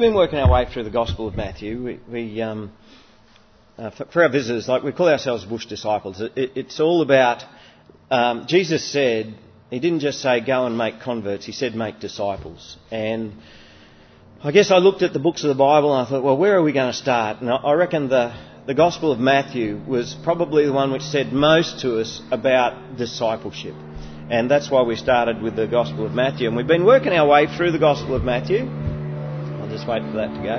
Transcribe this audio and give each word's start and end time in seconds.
We've 0.00 0.06
been 0.06 0.16
working 0.16 0.38
our 0.38 0.50
way 0.50 0.64
through 0.64 0.84
the 0.84 0.90
Gospel 0.90 1.28
of 1.28 1.36
Matthew. 1.36 1.84
We, 1.84 2.00
we 2.10 2.40
um, 2.40 2.72
uh, 3.76 3.90
for, 3.90 4.06
for, 4.06 4.22
our 4.22 4.30
visitors, 4.30 4.66
like 4.66 4.82
we 4.82 4.92
call 4.92 5.10
ourselves 5.10 5.44
bush 5.44 5.66
disciples. 5.66 6.22
It, 6.22 6.32
it, 6.36 6.52
it's 6.54 6.80
all 6.80 7.02
about 7.02 7.44
um, 8.10 8.46
Jesus 8.48 8.82
said 8.90 9.34
he 9.68 9.78
didn't 9.78 10.00
just 10.00 10.22
say 10.22 10.40
go 10.40 10.64
and 10.64 10.78
make 10.78 11.00
converts. 11.00 11.44
He 11.44 11.52
said 11.52 11.74
make 11.74 12.00
disciples. 12.00 12.78
And 12.90 13.34
I 14.42 14.52
guess 14.52 14.70
I 14.70 14.78
looked 14.78 15.02
at 15.02 15.12
the 15.12 15.18
books 15.18 15.44
of 15.44 15.48
the 15.48 15.54
Bible 15.54 15.94
and 15.94 16.06
I 16.06 16.08
thought, 16.08 16.24
well, 16.24 16.38
where 16.38 16.56
are 16.56 16.62
we 16.62 16.72
going 16.72 16.90
to 16.90 16.96
start? 16.96 17.42
And 17.42 17.50
I 17.50 17.72
reckon 17.72 18.08
the 18.08 18.34
the 18.66 18.72
Gospel 18.72 19.12
of 19.12 19.18
Matthew 19.18 19.82
was 19.86 20.16
probably 20.24 20.64
the 20.64 20.72
one 20.72 20.92
which 20.92 21.02
said 21.02 21.30
most 21.34 21.80
to 21.80 22.00
us 22.00 22.22
about 22.30 22.96
discipleship. 22.96 23.74
And 24.30 24.50
that's 24.50 24.70
why 24.70 24.80
we 24.80 24.96
started 24.96 25.42
with 25.42 25.56
the 25.56 25.66
Gospel 25.66 26.06
of 26.06 26.12
Matthew. 26.12 26.48
And 26.48 26.56
we've 26.56 26.66
been 26.66 26.86
working 26.86 27.12
our 27.12 27.28
way 27.28 27.54
through 27.54 27.72
the 27.72 27.78
Gospel 27.78 28.14
of 28.14 28.24
Matthew. 28.24 28.89
Just 29.80 29.88
wait 29.88 30.02
for 30.02 30.12
that 30.18 30.28
to 30.34 30.42
go. 30.42 30.56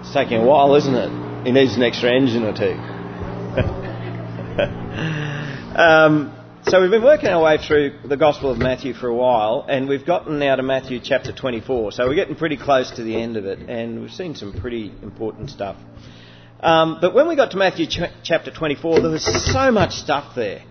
It's 0.00 0.14
taking 0.14 0.38
a 0.38 0.46
while, 0.46 0.74
isn't 0.76 0.94
it? 0.94 1.10
He 1.44 1.52
needs 1.52 1.76
an 1.76 1.82
extra 1.82 2.10
engine 2.10 2.44
or 2.44 2.56
two. 2.56 2.72
um, 5.78 6.32
so 6.62 6.80
we've 6.80 6.90
been 6.90 7.02
working 7.02 7.28
our 7.28 7.42
way 7.42 7.58
through 7.58 7.98
the 8.08 8.16
Gospel 8.16 8.50
of 8.50 8.56
Matthew 8.56 8.94
for 8.94 9.08
a 9.08 9.14
while, 9.14 9.66
and 9.68 9.86
we've 9.86 10.06
gotten 10.06 10.38
now 10.38 10.56
to 10.56 10.62
Matthew 10.62 11.00
chapter 11.04 11.34
24. 11.34 11.92
So 11.92 12.06
we're 12.06 12.14
getting 12.14 12.34
pretty 12.34 12.56
close 12.56 12.90
to 12.92 13.02
the 13.02 13.20
end 13.20 13.36
of 13.36 13.44
it, 13.44 13.58
and 13.68 14.00
we've 14.00 14.10
seen 14.10 14.34
some 14.34 14.58
pretty 14.58 14.90
important 15.02 15.50
stuff. 15.50 15.76
Um, 16.60 16.96
but 17.02 17.14
when 17.14 17.28
we 17.28 17.36
got 17.36 17.50
to 17.50 17.58
Matthew 17.58 17.88
ch- 17.88 18.10
chapter 18.22 18.50
24, 18.50 19.00
there 19.00 19.10
was 19.10 19.52
so 19.52 19.70
much 19.70 19.92
stuff 19.92 20.34
there. 20.34 20.62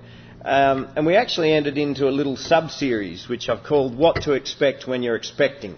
Um, 0.48 0.88
and 0.96 1.06
we 1.06 1.18
actually 1.18 1.52
entered 1.52 1.78
into 1.78 2.08
a 2.08 2.10
little 2.10 2.38
sub 2.38 2.72
series 2.72 3.28
which 3.28 3.50
I've 3.50 3.64
called 3.66 3.98
What 3.98 4.22
to 4.22 4.32
Expect 4.32 4.88
When 4.88 5.04
You're 5.04 5.18
Expecting. 5.18 5.76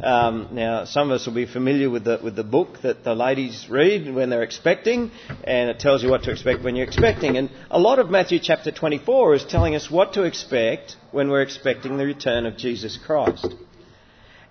Um, 0.00 0.50
now, 0.52 0.84
some 0.84 1.10
of 1.10 1.16
us 1.16 1.26
will 1.26 1.34
be 1.34 1.46
familiar 1.46 1.90
with 1.90 2.04
the, 2.04 2.20
with 2.22 2.36
the 2.36 2.44
book 2.44 2.82
that 2.82 3.02
the 3.02 3.16
ladies 3.16 3.66
read 3.68 4.14
when 4.14 4.30
they're 4.30 4.44
expecting, 4.44 5.10
and 5.42 5.68
it 5.68 5.80
tells 5.80 6.04
you 6.04 6.10
what 6.10 6.22
to 6.24 6.30
expect 6.30 6.62
when 6.62 6.76
you're 6.76 6.86
expecting. 6.86 7.36
And 7.36 7.50
a 7.72 7.80
lot 7.80 7.98
of 7.98 8.08
Matthew 8.08 8.38
chapter 8.40 8.70
24 8.70 9.34
is 9.34 9.44
telling 9.46 9.74
us 9.74 9.90
what 9.90 10.12
to 10.12 10.22
expect 10.22 10.94
when 11.10 11.28
we're 11.28 11.42
expecting 11.42 11.96
the 11.96 12.06
return 12.06 12.46
of 12.46 12.56
Jesus 12.56 12.96
Christ. 12.96 13.52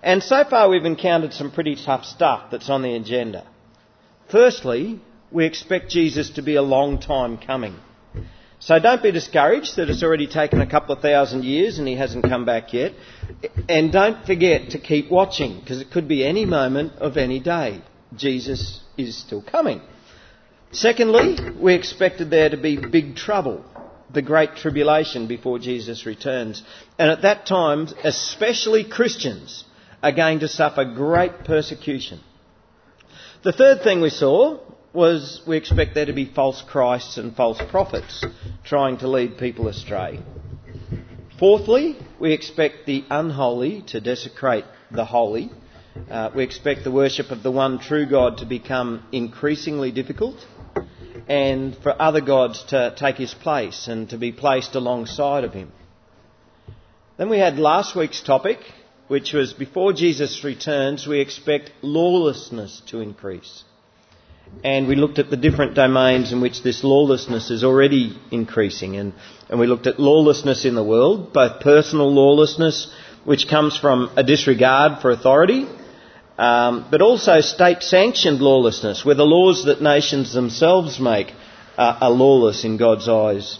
And 0.02 0.22
so 0.22 0.44
far, 0.44 0.68
we've 0.68 0.84
encountered 0.84 1.32
some 1.32 1.50
pretty 1.50 1.76
tough 1.82 2.04
stuff 2.04 2.50
that's 2.50 2.68
on 2.68 2.82
the 2.82 2.94
agenda. 2.96 3.46
Firstly, 4.30 5.00
we 5.32 5.46
expect 5.46 5.88
Jesus 5.88 6.28
to 6.32 6.42
be 6.42 6.56
a 6.56 6.62
long 6.62 7.00
time 7.00 7.38
coming. 7.38 7.76
So 8.64 8.78
don't 8.78 9.02
be 9.02 9.12
discouraged 9.12 9.76
that 9.76 9.90
it's 9.90 10.02
already 10.02 10.26
taken 10.26 10.62
a 10.62 10.66
couple 10.66 10.94
of 10.94 11.02
thousand 11.02 11.44
years 11.44 11.78
and 11.78 11.86
he 11.86 11.96
hasn't 11.96 12.24
come 12.24 12.46
back 12.46 12.72
yet. 12.72 12.92
And 13.68 13.92
don't 13.92 14.24
forget 14.24 14.70
to 14.70 14.78
keep 14.78 15.10
watching 15.10 15.60
because 15.60 15.82
it 15.82 15.90
could 15.90 16.08
be 16.08 16.24
any 16.24 16.46
moment 16.46 16.94
of 16.94 17.18
any 17.18 17.40
day. 17.40 17.82
Jesus 18.16 18.80
is 18.96 19.18
still 19.18 19.42
coming. 19.42 19.82
Secondly, 20.72 21.36
we 21.60 21.74
expected 21.74 22.30
there 22.30 22.48
to 22.48 22.56
be 22.56 22.78
big 22.78 23.16
trouble, 23.16 23.62
the 24.10 24.22
great 24.22 24.56
tribulation 24.56 25.28
before 25.28 25.58
Jesus 25.58 26.06
returns. 26.06 26.62
And 26.98 27.10
at 27.10 27.20
that 27.20 27.44
time, 27.44 27.88
especially 28.02 28.84
Christians 28.84 29.64
are 30.02 30.12
going 30.12 30.40
to 30.40 30.48
suffer 30.48 30.86
great 30.86 31.44
persecution. 31.44 32.18
The 33.42 33.52
third 33.52 33.82
thing 33.82 34.00
we 34.00 34.08
saw 34.08 34.58
was 34.94 35.42
we 35.44 35.56
expect 35.56 35.94
there 35.94 36.06
to 36.06 36.12
be 36.12 36.24
false 36.24 36.62
Christs 36.62 37.18
and 37.18 37.34
false 37.34 37.60
prophets 37.68 38.24
trying 38.62 38.98
to 38.98 39.08
lead 39.08 39.36
people 39.36 39.66
astray. 39.66 40.20
Fourthly, 41.38 41.96
we 42.20 42.32
expect 42.32 42.86
the 42.86 43.04
unholy 43.10 43.82
to 43.88 44.00
desecrate 44.00 44.64
the 44.92 45.04
holy. 45.04 45.50
Uh, 46.08 46.30
we 46.34 46.44
expect 46.44 46.84
the 46.84 46.92
worship 46.92 47.32
of 47.32 47.42
the 47.42 47.50
one 47.50 47.80
true 47.80 48.06
God 48.06 48.38
to 48.38 48.46
become 48.46 49.04
increasingly 49.10 49.90
difficult 49.90 50.36
and 51.28 51.76
for 51.82 52.00
other 52.00 52.20
gods 52.20 52.62
to 52.64 52.94
take 52.96 53.16
his 53.16 53.34
place 53.34 53.88
and 53.88 54.08
to 54.10 54.16
be 54.16 54.30
placed 54.30 54.76
alongside 54.76 55.42
of 55.42 55.52
him. 55.52 55.72
Then 57.16 57.28
we 57.28 57.38
had 57.38 57.58
last 57.58 57.96
week's 57.96 58.22
topic, 58.22 58.58
which 59.08 59.32
was 59.32 59.52
before 59.52 59.92
Jesus 59.92 60.44
returns, 60.44 61.04
we 61.06 61.20
expect 61.20 61.72
lawlessness 61.82 62.80
to 62.86 63.00
increase 63.00 63.64
and 64.62 64.86
we 64.86 64.94
looked 64.94 65.18
at 65.18 65.30
the 65.30 65.36
different 65.36 65.74
domains 65.74 66.32
in 66.32 66.40
which 66.40 66.62
this 66.62 66.84
lawlessness 66.84 67.50
is 67.50 67.64
already 67.64 68.18
increasing. 68.30 68.96
And, 68.96 69.12
and 69.48 69.58
we 69.58 69.66
looked 69.66 69.86
at 69.86 69.98
lawlessness 69.98 70.64
in 70.64 70.74
the 70.74 70.84
world, 70.84 71.32
both 71.32 71.60
personal 71.60 72.12
lawlessness, 72.12 72.92
which 73.24 73.48
comes 73.48 73.76
from 73.76 74.10
a 74.16 74.22
disregard 74.22 75.00
for 75.00 75.10
authority, 75.10 75.66
um, 76.38 76.86
but 76.90 77.00
also 77.00 77.40
state 77.40 77.82
sanctioned 77.82 78.40
lawlessness, 78.40 79.04
where 79.04 79.14
the 79.14 79.24
laws 79.24 79.64
that 79.64 79.82
nations 79.82 80.32
themselves 80.32 81.00
make 81.00 81.32
are 81.76 82.10
lawless 82.10 82.64
in 82.64 82.76
God's 82.76 83.08
eyes 83.08 83.58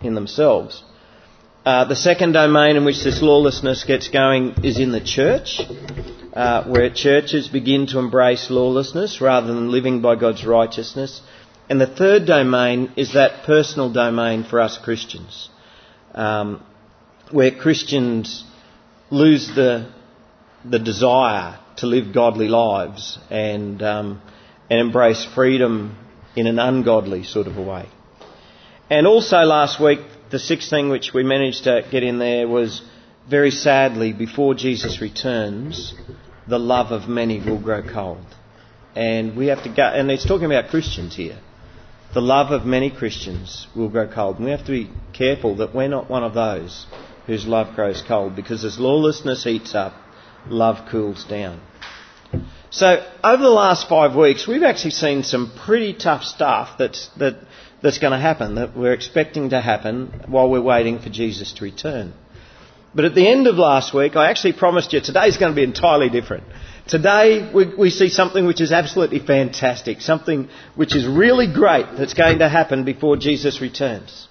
in 0.00 0.14
themselves. 0.14 0.82
Uh, 1.64 1.84
the 1.84 1.96
second 1.96 2.32
domain 2.32 2.76
in 2.76 2.84
which 2.84 3.04
this 3.04 3.22
lawlessness 3.22 3.84
gets 3.84 4.08
going 4.08 4.54
is 4.64 4.78
in 4.78 4.90
the 4.90 5.00
church 5.00 5.60
uh, 6.32 6.64
where 6.64 6.90
churches 6.90 7.48
begin 7.48 7.86
to 7.88 7.98
embrace 7.98 8.48
lawlessness 8.50 9.20
rather 9.20 9.48
than 9.48 9.70
living 9.70 10.00
by 10.00 10.16
God's 10.16 10.44
righteousness. 10.46 11.20
And 11.68 11.80
the 11.80 11.86
third 11.86 12.26
domain 12.26 12.92
is 12.96 13.14
that 13.14 13.44
personal 13.44 13.92
domain 13.92 14.44
for 14.44 14.60
us 14.60 14.78
Christians, 14.78 15.50
um, 16.14 16.64
where 17.30 17.50
Christians 17.50 18.44
lose 19.10 19.48
the, 19.54 19.92
the 20.64 20.78
desire 20.78 21.58
to 21.76 21.86
live 21.86 22.14
godly 22.14 22.48
lives 22.48 23.18
and, 23.30 23.82
um, 23.82 24.22
and 24.70 24.80
embrace 24.80 25.24
freedom 25.34 25.96
in 26.34 26.46
an 26.46 26.58
ungodly 26.58 27.24
sort 27.24 27.46
of 27.46 27.56
a 27.56 27.62
way. 27.62 27.88
And 28.88 29.06
also 29.06 29.38
last 29.38 29.80
week, 29.80 30.00
the 30.30 30.38
sixth 30.38 30.70
thing 30.70 30.88
which 30.88 31.12
we 31.14 31.22
managed 31.22 31.64
to 31.64 31.86
get 31.90 32.02
in 32.02 32.18
there 32.18 32.48
was 32.48 32.82
very 33.28 33.50
sadly, 33.50 34.12
before 34.12 34.54
Jesus 34.54 35.00
returns, 35.00 35.94
the 36.48 36.58
love 36.58 36.90
of 36.90 37.08
many 37.08 37.38
will 37.38 37.60
grow 37.60 37.82
cold. 37.82 38.26
And 38.94 39.36
we 39.36 39.46
have 39.46 39.62
to 39.64 39.68
go, 39.74 39.84
and 39.84 40.10
it's 40.10 40.26
talking 40.26 40.46
about 40.46 40.70
Christians 40.70 41.16
here. 41.16 41.38
The 42.14 42.20
love 42.20 42.50
of 42.50 42.66
many 42.66 42.90
Christians 42.90 43.66
will 43.74 43.88
grow 43.88 44.06
cold. 44.06 44.36
And 44.36 44.44
we 44.44 44.50
have 44.50 44.66
to 44.66 44.72
be 44.72 44.90
careful 45.12 45.56
that 45.56 45.74
we're 45.74 45.88
not 45.88 46.10
one 46.10 46.24
of 46.24 46.34
those 46.34 46.86
whose 47.26 47.46
love 47.46 47.74
grows 47.74 48.02
cold 48.06 48.36
because 48.36 48.64
as 48.64 48.78
lawlessness 48.78 49.44
heats 49.44 49.74
up, 49.74 49.94
love 50.48 50.90
cools 50.90 51.24
down. 51.24 51.60
So 52.70 53.06
over 53.22 53.42
the 53.42 53.50
last 53.50 53.88
five 53.88 54.16
weeks, 54.16 54.46
we've 54.46 54.62
actually 54.62 54.92
seen 54.92 55.22
some 55.22 55.52
pretty 55.64 55.94
tough 55.94 56.24
stuff 56.24 56.76
that's, 56.78 57.08
that, 57.18 57.36
that's 57.82 57.98
going 57.98 58.12
to 58.12 58.18
happen, 58.18 58.56
that 58.56 58.76
we're 58.76 58.94
expecting 58.94 59.50
to 59.50 59.60
happen 59.60 60.24
while 60.26 60.50
we're 60.50 60.62
waiting 60.62 60.98
for 60.98 61.08
Jesus 61.08 61.52
to 61.54 61.64
return. 61.64 62.14
But 62.94 63.06
at 63.06 63.14
the 63.14 63.26
end 63.26 63.46
of 63.46 63.56
last 63.56 63.94
week, 63.94 64.16
I 64.16 64.28
actually 64.28 64.52
promised 64.52 64.92
you 64.92 65.00
today's 65.00 65.38
going 65.38 65.52
to 65.52 65.56
be 65.56 65.64
entirely 65.64 66.10
different. 66.10 66.44
Today, 66.88 67.50
we, 67.54 67.74
we, 67.74 67.90
see 67.90 68.08
something 68.08 68.44
which 68.44 68.60
is 68.60 68.72
absolutely 68.72 69.20
fantastic, 69.20 70.00
something 70.00 70.48
which 70.74 70.94
is 70.94 71.06
really 71.06 71.52
great 71.52 71.86
that's 71.96 72.14
going 72.14 72.40
to 72.40 72.48
happen 72.48 72.84
before 72.84 73.16
Jesus 73.16 73.60
returns. 73.60 74.28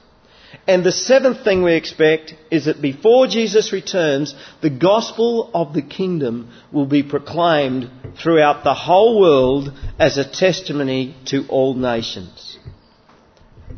And 0.67 0.83
the 0.83 0.91
seventh 0.91 1.43
thing 1.43 1.63
we 1.63 1.73
expect 1.73 2.35
is 2.51 2.65
that 2.65 2.81
before 2.81 3.25
Jesus 3.25 3.71
returns, 3.71 4.35
the 4.61 4.69
gospel 4.69 5.49
of 5.53 5.73
the 5.73 5.81
kingdom 5.81 6.51
will 6.71 6.85
be 6.85 7.03
proclaimed 7.03 7.89
throughout 8.21 8.63
the 8.63 8.73
whole 8.73 9.19
world 9.19 9.71
as 9.97 10.17
a 10.17 10.29
testimony 10.29 11.15
to 11.27 11.47
all 11.47 11.73
nations. 11.73 12.59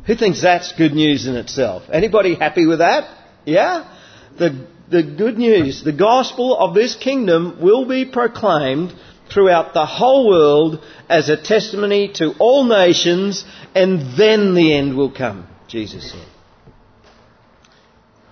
Who 0.08 0.16
thinks 0.16 0.42
that's 0.42 0.74
good 0.74 0.94
news 0.94 1.28
in 1.28 1.36
itself? 1.36 1.84
Anybody 1.92 2.36
happy 2.36 2.66
with 2.66 2.80
that? 2.80 3.08
Yeah? 3.46 3.90
The 4.38 4.68
the 4.94 5.04
good 5.04 5.38
news, 5.38 5.84
the 5.84 5.92
gospel 5.92 6.58
of 6.58 6.76
this 6.76 6.96
kingdom 6.96 7.60
will 7.62 7.86
be 7.86 8.06
proclaimed 8.06 8.94
throughout 9.30 9.74
the 9.74 9.86
whole 9.86 10.28
world 10.28 10.84
as 11.10 11.30
a 11.30 11.36
testimony 11.36 12.12
to 12.14 12.34
all 12.40 12.64
nations, 12.64 13.44
and 13.74 14.18
then 14.18 14.54
the 14.54 14.74
end 14.74 14.96
will 14.96 15.12
come, 15.12 15.48
Jesus 15.68 16.12
said. 16.12 16.28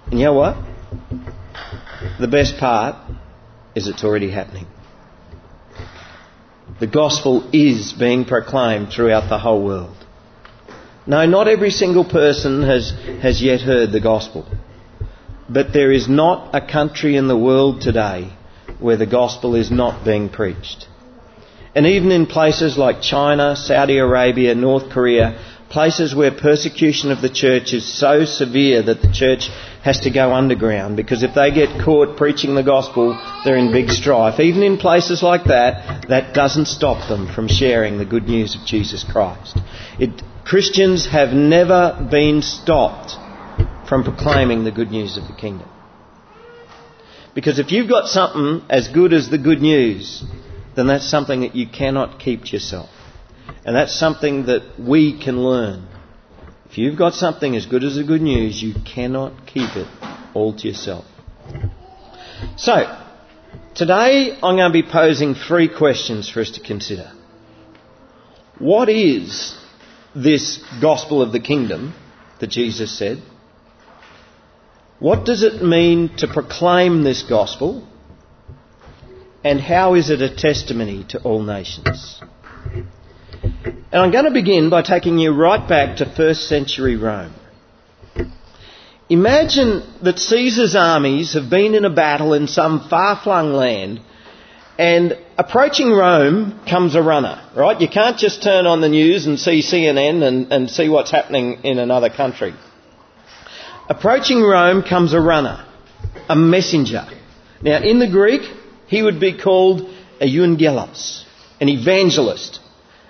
And 0.05 0.19
you 0.19 0.25
know 0.25 0.33
what? 0.33 0.57
The 2.19 2.27
best 2.27 2.57
part 2.57 2.95
is 3.75 3.87
it's 3.87 4.03
already 4.03 4.29
happening. 4.29 4.67
The 6.79 6.87
gospel 6.87 7.49
is 7.53 7.93
being 7.93 8.25
proclaimed 8.25 8.89
throughout 8.91 9.29
the 9.29 9.39
whole 9.39 9.63
world. 9.63 9.97
No, 11.07 11.25
not 11.25 11.47
every 11.47 11.71
single 11.71 12.05
person 12.05 12.61
has, 12.63 12.91
has 13.21 13.41
yet 13.41 13.61
heard 13.61 13.91
the 13.91 13.99
gospel. 13.99 14.45
But 15.51 15.73
there 15.73 15.91
is 15.91 16.07
not 16.07 16.55
a 16.55 16.65
country 16.65 17.17
in 17.17 17.27
the 17.27 17.37
world 17.37 17.81
today 17.81 18.31
where 18.79 18.95
the 18.95 19.05
gospel 19.05 19.55
is 19.55 19.69
not 19.69 20.05
being 20.05 20.29
preached. 20.29 20.87
And 21.75 21.85
even 21.85 22.11
in 22.11 22.25
places 22.25 22.77
like 22.77 23.01
China, 23.01 23.55
Saudi 23.57 23.97
Arabia, 23.97 24.55
North 24.55 24.89
Korea, 24.91 25.37
places 25.69 26.15
where 26.15 26.31
persecution 26.31 27.11
of 27.11 27.21
the 27.21 27.29
church 27.29 27.73
is 27.73 27.85
so 27.85 28.23
severe 28.23 28.81
that 28.83 29.01
the 29.01 29.11
church 29.11 29.49
has 29.83 30.01
to 30.01 30.09
go 30.09 30.33
underground 30.33 30.95
because 30.95 31.23
if 31.23 31.33
they 31.33 31.51
get 31.51 31.83
caught 31.83 32.17
preaching 32.17 32.55
the 32.55 32.63
gospel, 32.63 33.17
they're 33.43 33.57
in 33.57 33.73
big 33.73 33.89
strife. 33.89 34.39
Even 34.39 34.63
in 34.63 34.77
places 34.77 35.21
like 35.21 35.45
that, 35.45 36.07
that 36.07 36.33
doesn't 36.33 36.67
stop 36.67 37.09
them 37.09 37.33
from 37.33 37.47
sharing 37.49 37.97
the 37.97 38.05
good 38.05 38.27
news 38.27 38.55
of 38.55 38.65
Jesus 38.65 39.03
Christ. 39.03 39.57
It, 39.99 40.21
Christians 40.45 41.07
have 41.07 41.33
never 41.33 42.07
been 42.09 42.41
stopped 42.41 43.17
from 43.91 44.05
proclaiming 44.05 44.63
the 44.63 44.71
good 44.71 44.89
news 44.89 45.17
of 45.17 45.27
the 45.27 45.33
kingdom. 45.33 45.69
Because 47.35 47.59
if 47.59 47.73
you've 47.73 47.89
got 47.89 48.07
something 48.07 48.65
as 48.69 48.87
good 48.87 49.11
as 49.11 49.29
the 49.29 49.37
good 49.37 49.61
news, 49.61 50.23
then 50.77 50.87
that's 50.87 51.09
something 51.11 51.41
that 51.41 51.55
you 51.55 51.67
cannot 51.67 52.17
keep 52.17 52.45
to 52.45 52.51
yourself. 52.53 52.89
And 53.65 53.75
that's 53.75 53.93
something 53.93 54.45
that 54.45 54.79
we 54.79 55.21
can 55.21 55.43
learn. 55.43 55.89
If 56.69 56.77
you've 56.77 56.97
got 56.97 57.15
something 57.15 57.53
as 57.53 57.65
good 57.65 57.83
as 57.83 57.95
the 57.95 58.05
good 58.05 58.21
news, 58.21 58.63
you 58.63 58.75
cannot 58.85 59.45
keep 59.45 59.75
it 59.75 59.89
all 60.33 60.55
to 60.55 60.69
yourself. 60.69 61.03
So, 62.55 62.97
today 63.75 64.37
I'm 64.41 64.55
going 64.55 64.71
to 64.71 64.81
be 64.81 64.89
posing 64.89 65.35
three 65.35 65.67
questions 65.67 66.29
for 66.29 66.39
us 66.39 66.51
to 66.51 66.61
consider. 66.61 67.11
What 68.57 68.87
is 68.87 69.53
this 70.15 70.63
gospel 70.81 71.21
of 71.21 71.33
the 71.33 71.41
kingdom 71.41 71.93
that 72.39 72.51
Jesus 72.51 72.97
said? 72.97 73.21
What 75.01 75.25
does 75.25 75.41
it 75.41 75.63
mean 75.63 76.15
to 76.17 76.27
proclaim 76.27 77.03
this 77.03 77.23
gospel? 77.23 77.87
And 79.43 79.59
how 79.59 79.95
is 79.95 80.11
it 80.11 80.21
a 80.21 80.29
testimony 80.29 81.05
to 81.09 81.19
all 81.23 81.41
nations? 81.41 82.21
And 83.43 83.75
I'm 83.91 84.11
going 84.11 84.25
to 84.25 84.31
begin 84.31 84.69
by 84.69 84.83
taking 84.83 85.17
you 85.17 85.31
right 85.31 85.67
back 85.67 85.97
to 85.97 86.05
first 86.05 86.47
century 86.47 86.97
Rome. 86.97 87.33
Imagine 89.09 89.81
that 90.03 90.19
Caesar's 90.19 90.75
armies 90.75 91.33
have 91.33 91.49
been 91.49 91.73
in 91.73 91.83
a 91.83 91.89
battle 91.89 92.35
in 92.35 92.47
some 92.47 92.87
far 92.87 93.19
flung 93.23 93.53
land 93.53 94.01
and 94.77 95.17
approaching 95.35 95.89
Rome 95.91 96.61
comes 96.69 96.93
a 96.93 97.01
runner, 97.01 97.41
right? 97.57 97.81
You 97.81 97.89
can't 97.89 98.19
just 98.19 98.43
turn 98.43 98.67
on 98.67 98.81
the 98.81 98.89
news 98.89 99.25
and 99.25 99.39
see 99.39 99.63
CNN 99.63 100.21
and, 100.21 100.53
and 100.53 100.69
see 100.69 100.89
what's 100.89 101.09
happening 101.09 101.61
in 101.63 101.79
another 101.79 102.11
country. 102.11 102.53
Approaching 103.91 104.41
Rome 104.41 104.83
comes 104.83 105.13
a 105.13 105.19
runner, 105.19 105.65
a 106.29 106.35
messenger. 106.35 107.05
Now, 107.61 107.83
in 107.83 107.99
the 107.99 108.09
Greek, 108.09 108.41
he 108.87 109.03
would 109.03 109.19
be 109.19 109.37
called 109.37 109.81
a 110.21 110.25
euangelos, 110.25 111.25
an 111.59 111.67
evangelist 111.67 112.61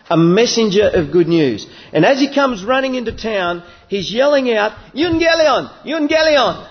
a 0.10 0.18
messenger 0.18 0.90
of 0.92 1.12
good 1.12 1.28
news. 1.28 1.68
And 1.94 2.04
as 2.04 2.20
he 2.20 2.34
comes 2.34 2.66
running 2.66 2.96
into 2.96 3.16
town, 3.16 3.64
he's 3.90 4.12
yelling 4.12 4.52
out, 4.52 4.72
Evangelion, 4.94 5.86
Evangelion, 5.86 6.68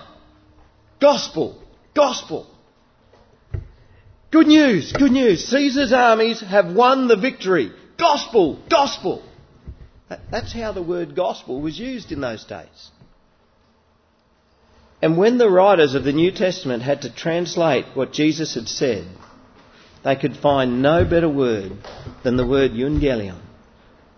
gospel, 1.01 1.63
gospel. 1.95 2.47
Good 4.33 4.49
news, 4.49 4.93
good 4.93 5.13
news. 5.13 5.47
Caesar's 5.47 5.93
armies 5.93 6.41
have 6.41 6.75
won 6.75 7.07
the 7.07 7.17
victory. 7.17 7.73
Gospel, 7.97 8.61
gospel. 8.69 9.23
That's 10.33 10.53
how 10.53 10.73
the 10.73 10.83
word 10.83 11.15
gospel 11.15 11.63
was 11.63 11.79
used 11.79 12.11
in 12.11 12.21
those 12.21 12.45
days. 12.45 12.91
And 15.03 15.17
when 15.17 15.39
the 15.39 15.51
writers 15.51 15.95
of 15.95 16.05
the 16.05 16.13
New 16.13 16.31
Testament 16.31 16.83
had 16.83 17.03
to 17.03 17.15
translate 17.15 17.87
what 17.95 18.13
Jesus 18.13 18.55
had 18.55 18.69
said, 18.69 19.07
they 20.05 20.17
could 20.17 20.37
find 20.37 20.83
no 20.83 21.05
better 21.05 21.29
word 21.29 21.73
than 22.23 22.37
the 22.37 22.47
word 22.47 22.73
euangelion, 22.73 23.41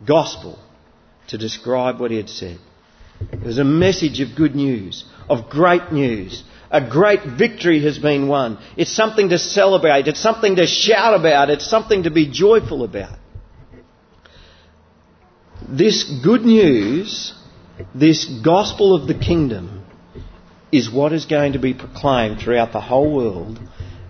gospel, 0.07 0.59
to 1.29 1.39
describe 1.39 2.01
what 2.01 2.11
he 2.11 2.17
had 2.17 2.29
said. 2.29 2.59
It 3.33 3.43
was 3.43 3.59
a 3.59 3.65
message 3.65 4.21
of 4.21 4.37
good 4.37 4.55
news, 4.55 5.05
of 5.29 5.49
great 5.49 5.93
news. 5.93 6.43
A 6.71 6.89
great 6.89 7.21
victory 7.25 7.83
has 7.85 7.99
been 7.99 8.29
won. 8.29 8.59
It's 8.77 8.95
something 8.95 9.29
to 9.29 9.39
celebrate. 9.39 10.09
It's 10.09 10.21
something 10.21 10.57
to 10.57 10.67
shout 10.67 11.15
about. 11.15 11.51
It's 11.51 11.69
something 11.69 12.05
to 12.05 12.11
be 12.11 12.31
joyful 12.31 12.83
about. 12.83 13.19
This 15.69 16.03
good 16.25 16.43
news, 16.43 17.35
this 17.95 18.25
gospel 18.25 18.97
of 18.97 19.07
the 19.07 19.15
kingdom, 19.15 19.82
is 20.73 20.91
what 20.91 21.13
is 21.13 21.27
going 21.27 21.53
to 21.53 21.59
be 21.59 21.75
proclaimed 21.75 22.41
throughout 22.41 22.73
the 22.73 22.81
whole 22.81 23.15
world 23.15 23.61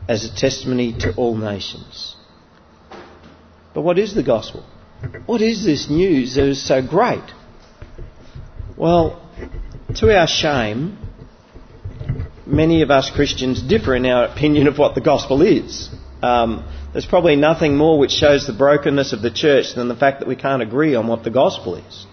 as 0.09 0.25
a 0.25 0.35
testimony 0.35 0.97
to 1.01 1.13
all 1.17 1.37
nations. 1.37 2.17
But 3.75 3.83
what 3.83 3.99
is 3.99 4.15
the 4.15 4.23
gospel? 4.23 4.65
What 5.27 5.43
is 5.43 5.65
this 5.65 5.91
news 5.91 6.37
that 6.37 6.45
is 6.45 6.65
so 6.65 6.81
great? 6.81 7.25
Well, 8.77 9.29
to 9.97 10.17
our 10.17 10.29
shame, 10.29 10.99
many 12.47 12.83
of 12.83 12.91
us 12.91 13.11
Christians 13.11 13.61
differ 13.61 13.97
in 13.97 14.07
our 14.07 14.27
opinion 14.27 14.69
of 14.69 14.79
what 14.79 14.95
the 14.95 15.01
gospel 15.01 15.43
is. 15.43 15.91
Um, 16.23 16.65
there's 16.93 17.07
probably 17.07 17.35
nothing 17.35 17.77
more 17.77 17.99
which 17.99 18.13
shows 18.13 18.47
the 18.47 18.53
brokenness 18.53 19.13
of 19.13 19.23
the 19.23 19.31
church 19.31 19.75
than 19.75 19.89
the 19.89 19.97
fact 19.97 20.21
that 20.21 20.29
we 20.29 20.37
can't 20.37 20.63
agree 20.63 20.95
on 20.95 21.09
what 21.09 21.25
the 21.25 21.31
gospel 21.31 21.75
is. 21.77 22.07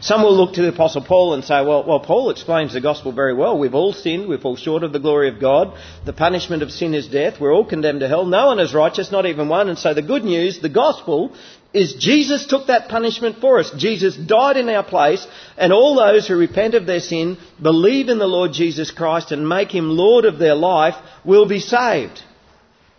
Some 0.00 0.22
will 0.22 0.36
look 0.36 0.54
to 0.54 0.62
the 0.62 0.68
Apostle 0.68 1.02
Paul 1.02 1.34
and 1.34 1.42
say, 1.42 1.64
well, 1.64 1.84
well, 1.86 2.00
Paul 2.00 2.30
explains 2.30 2.72
the 2.72 2.80
gospel 2.80 3.12
very 3.12 3.34
well. 3.34 3.58
We've 3.58 3.74
all 3.74 3.92
sinned. 3.92 4.28
We 4.28 4.36
fall 4.36 4.56
short 4.56 4.82
of 4.82 4.92
the 4.92 5.00
glory 5.00 5.28
of 5.28 5.40
God. 5.40 5.76
The 6.04 6.12
punishment 6.12 6.62
of 6.62 6.70
sin 6.70 6.94
is 6.94 7.08
death. 7.08 7.40
We're 7.40 7.54
all 7.54 7.64
condemned 7.64 8.00
to 8.00 8.08
hell. 8.08 8.26
No 8.26 8.46
one 8.46 8.60
is 8.60 8.74
righteous, 8.74 9.10
not 9.10 9.26
even 9.26 9.48
one. 9.48 9.68
And 9.68 9.78
so 9.78 9.94
the 9.94 10.02
good 10.02 10.24
news, 10.24 10.60
the 10.60 10.68
gospel, 10.68 11.34
is 11.72 11.94
Jesus 11.94 12.46
took 12.46 12.66
that 12.68 12.88
punishment 12.88 13.38
for 13.40 13.58
us. 13.58 13.72
Jesus 13.76 14.16
died 14.16 14.56
in 14.56 14.68
our 14.68 14.84
place, 14.84 15.26
and 15.56 15.72
all 15.72 15.96
those 15.96 16.26
who 16.28 16.36
repent 16.36 16.74
of 16.74 16.86
their 16.86 17.00
sin, 17.00 17.38
believe 17.60 18.08
in 18.08 18.18
the 18.18 18.26
Lord 18.26 18.52
Jesus 18.52 18.90
Christ, 18.90 19.32
and 19.32 19.48
make 19.48 19.70
him 19.70 19.90
Lord 19.90 20.24
of 20.24 20.38
their 20.38 20.54
life, 20.54 20.94
will 21.24 21.46
be 21.46 21.60
saved. 21.60 22.22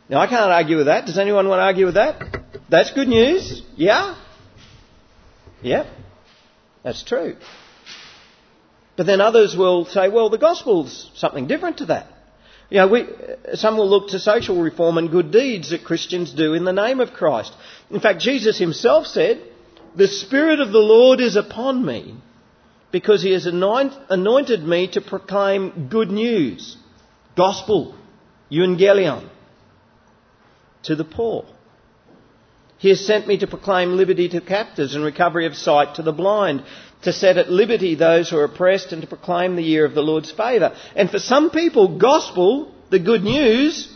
Now, 0.09 0.19
I 0.19 0.27
can't 0.27 0.51
argue 0.51 0.77
with 0.77 0.85
that. 0.85 1.05
Does 1.05 1.17
anyone 1.17 1.47
want 1.47 1.59
to 1.59 1.63
argue 1.63 1.85
with 1.85 1.95
that? 1.95 2.21
That's 2.69 2.91
good 2.93 3.07
news. 3.07 3.61
Yeah? 3.75 4.15
Yeah. 5.61 5.89
That's 6.87 7.03
true. 7.03 7.35
But 8.95 9.07
then 9.07 9.19
others 9.19 9.57
will 9.57 9.83
say, 9.83 10.07
well, 10.07 10.29
the 10.29 10.37
gospel's 10.37 11.11
something 11.15 11.45
different 11.45 11.79
to 11.79 11.87
that. 11.87 12.07
You 12.69 12.77
know, 12.77 12.87
we, 12.87 13.05
some 13.55 13.75
will 13.75 13.89
look 13.89 14.11
to 14.11 14.19
social 14.19 14.61
reform 14.61 14.97
and 14.97 15.11
good 15.11 15.29
deeds 15.29 15.71
that 15.71 15.83
Christians 15.83 16.31
do 16.31 16.53
in 16.53 16.63
the 16.63 16.71
name 16.71 17.01
of 17.01 17.11
Christ. 17.11 17.53
In 17.91 17.99
fact, 17.99 18.21
Jesus 18.21 18.57
himself 18.57 19.05
said, 19.05 19.41
The 19.97 20.07
Spirit 20.07 20.61
of 20.61 20.71
the 20.71 20.79
Lord 20.79 21.19
is 21.19 21.35
upon 21.35 21.85
me 21.85 22.15
because 22.93 23.21
he 23.21 23.33
has 23.33 23.47
anointed 23.47 24.63
me 24.63 24.87
to 24.93 25.01
proclaim 25.01 25.89
good 25.89 26.09
news, 26.09 26.77
gospel, 27.35 27.97
euangelion, 28.49 29.27
to 30.83 30.95
the 30.95 31.03
poor. 31.03 31.45
He 32.77 32.89
has 32.89 33.05
sent 33.05 33.27
me 33.27 33.37
to 33.39 33.47
proclaim 33.47 33.97
liberty 33.97 34.29
to 34.29 34.41
captives 34.41 34.93
and 34.93 35.03
recovery 35.03 35.47
of 35.47 35.55
sight 35.55 35.95
to 35.95 36.03
the 36.03 36.11
blind, 36.11 36.63
to 37.03 37.11
set 37.11 37.37
at 37.37 37.49
liberty 37.51 37.95
those 37.95 38.29
who 38.29 38.37
are 38.37 38.43
oppressed, 38.43 38.91
and 38.91 39.01
to 39.01 39.07
proclaim 39.07 39.55
the 39.55 39.63
year 39.63 39.85
of 39.85 39.95
the 39.95 40.01
Lord's 40.01 40.31
favour. 40.31 40.75
And 40.95 41.09
for 41.09 41.19
some 41.19 41.49
people, 41.49 41.97
gospel, 41.97 42.71
the 42.91 42.99
good 42.99 43.23
news, 43.23 43.91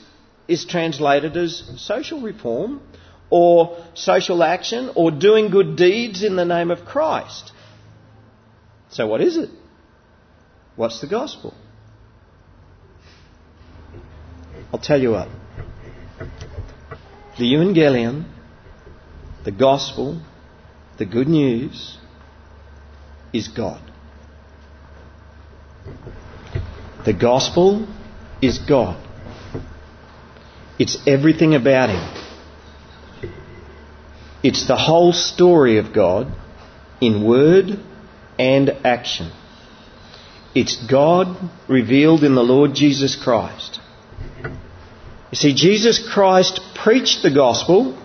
is 0.47 0.65
translated 0.65 1.37
as 1.37 1.63
social 1.77 2.21
reform, 2.21 2.81
or 3.29 3.77
social 3.93 4.43
action, 4.43 4.91
or 4.95 5.11
doing 5.11 5.51
good 5.51 5.75
deeds 5.75 6.23
in 6.23 6.35
the 6.35 6.45
name 6.45 6.71
of 6.71 6.83
Christ. 6.85 7.51
So, 8.89 9.07
what 9.07 9.21
is 9.21 9.37
it? 9.37 9.49
What's 10.75 10.99
the 11.01 11.07
gospel? 11.07 11.53
I'll 14.73 14.79
tell 14.79 14.99
you 14.99 15.11
what. 15.11 15.29
The 17.37 17.53
Evangelion 17.53 18.25
the 19.43 19.51
gospel, 19.51 20.21
the 20.97 21.05
good 21.05 21.27
news, 21.27 21.97
is 23.33 23.47
God. 23.47 23.81
The 27.05 27.13
gospel 27.13 27.87
is 28.41 28.59
God. 28.59 29.01
It's 30.77 30.97
everything 31.07 31.55
about 31.55 31.89
Him. 31.89 33.31
It's 34.43 34.67
the 34.67 34.75
whole 34.75 35.13
story 35.13 35.77
of 35.77 35.93
God 35.93 36.31
in 36.99 37.23
word 37.25 37.79
and 38.37 38.69
action. 38.83 39.31
It's 40.53 40.75
God 40.87 41.49
revealed 41.69 42.23
in 42.23 42.35
the 42.35 42.43
Lord 42.43 42.73
Jesus 42.73 43.15
Christ. 43.15 43.79
You 44.43 45.35
see, 45.35 45.53
Jesus 45.55 46.05
Christ 46.13 46.59
preached 46.75 47.23
the 47.23 47.33
gospel 47.33 47.97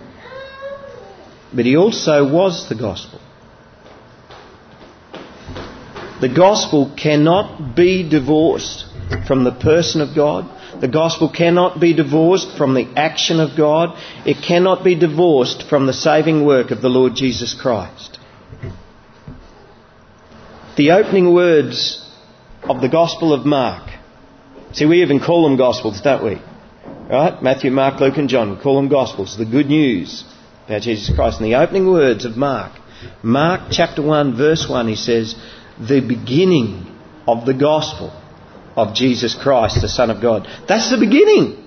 but 1.53 1.65
he 1.65 1.75
also 1.75 2.31
was 2.31 2.67
the 2.69 2.75
gospel. 2.75 3.19
The 6.19 6.29
gospel 6.29 6.93
cannot 6.97 7.75
be 7.75 8.07
divorced 8.07 8.85
from 9.27 9.43
the 9.43 9.51
person 9.51 10.01
of 10.01 10.15
God. 10.15 10.49
The 10.81 10.87
gospel 10.87 11.31
cannot 11.31 11.79
be 11.79 11.93
divorced 11.93 12.57
from 12.57 12.73
the 12.73 12.87
action 12.95 13.39
of 13.39 13.55
God. 13.55 13.97
It 14.25 14.43
cannot 14.45 14.83
be 14.83 14.95
divorced 14.95 15.63
from 15.69 15.85
the 15.85 15.93
saving 15.93 16.45
work 16.45 16.71
of 16.71 16.81
the 16.81 16.89
Lord 16.89 17.15
Jesus 17.15 17.53
Christ. 17.53 18.19
The 20.75 20.91
opening 20.91 21.33
words 21.33 22.03
of 22.63 22.81
the 22.81 22.89
Gospel 22.89 23.33
of 23.33 23.45
Mark. 23.45 23.89
See, 24.73 24.85
we 24.85 25.01
even 25.01 25.19
call 25.19 25.43
them 25.43 25.57
Gospels, 25.57 26.01
don't 26.01 26.23
we? 26.23 26.41
Right? 27.09 27.41
Matthew, 27.41 27.71
Mark, 27.71 27.99
Luke, 27.99 28.17
and 28.17 28.29
John. 28.29 28.55
We 28.55 28.61
call 28.61 28.75
them 28.75 28.89
Gospels. 28.89 29.37
The 29.37 29.45
good 29.45 29.67
news 29.67 30.23
about 30.67 30.81
Jesus 30.81 31.13
Christ. 31.15 31.39
In 31.39 31.49
the 31.49 31.55
opening 31.55 31.87
words 31.87 32.25
of 32.25 32.35
Mark. 32.35 32.79
Mark 33.23 33.71
chapter 33.71 34.01
1, 34.01 34.35
verse 34.35 34.67
1, 34.69 34.87
he 34.87 34.95
says, 34.95 35.35
The 35.79 36.01
beginning 36.01 36.85
of 37.27 37.45
the 37.45 37.53
Gospel 37.53 38.11
of 38.75 38.93
Jesus 38.93 39.35
Christ, 39.35 39.81
the 39.81 39.89
Son 39.89 40.09
of 40.09 40.21
God. 40.21 40.47
That's 40.67 40.89
the 40.89 40.97
beginning. 40.97 41.63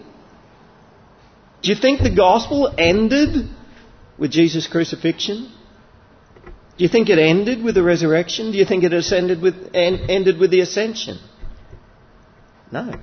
Do 1.63 1.71
you 1.71 1.75
think 1.75 2.01
the 2.01 2.15
Gospel 2.15 2.75
ended 2.77 3.49
with 4.19 4.31
Jesus' 4.31 4.67
crucifixion? 4.67 5.51
Do 6.77 6.85
you 6.85 6.89
think 6.89 7.09
it 7.09 7.19
ended 7.19 7.63
with 7.63 7.75
the 7.75 7.83
resurrection? 7.83 8.53
Do 8.53 8.59
you 8.59 8.65
think 8.65 8.85
it 8.85 8.93
ended 8.93 9.41
with, 9.43 9.75
ended 9.75 10.39
with 10.39 10.51
the 10.51 10.61
ascension? 10.61 11.19
No. 12.73 12.99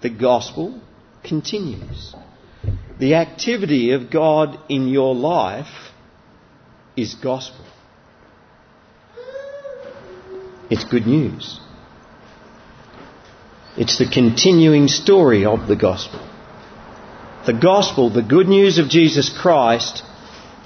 The 0.00 0.10
gospel 0.10 0.80
continues. 1.24 2.14
The 2.98 3.14
activity 3.14 3.92
of 3.92 4.10
God 4.10 4.58
in 4.68 4.88
your 4.88 5.14
life 5.14 5.92
is 6.96 7.14
gospel. 7.14 7.64
It's 10.68 10.84
good 10.84 11.06
news. 11.06 11.60
It's 13.76 13.98
the 13.98 14.08
continuing 14.08 14.88
story 14.88 15.44
of 15.44 15.68
the 15.68 15.76
gospel. 15.76 16.20
The 17.46 17.52
gospel, 17.52 18.10
the 18.10 18.22
good 18.22 18.48
news 18.48 18.78
of 18.78 18.88
Jesus 18.88 19.30
Christ, 19.30 20.02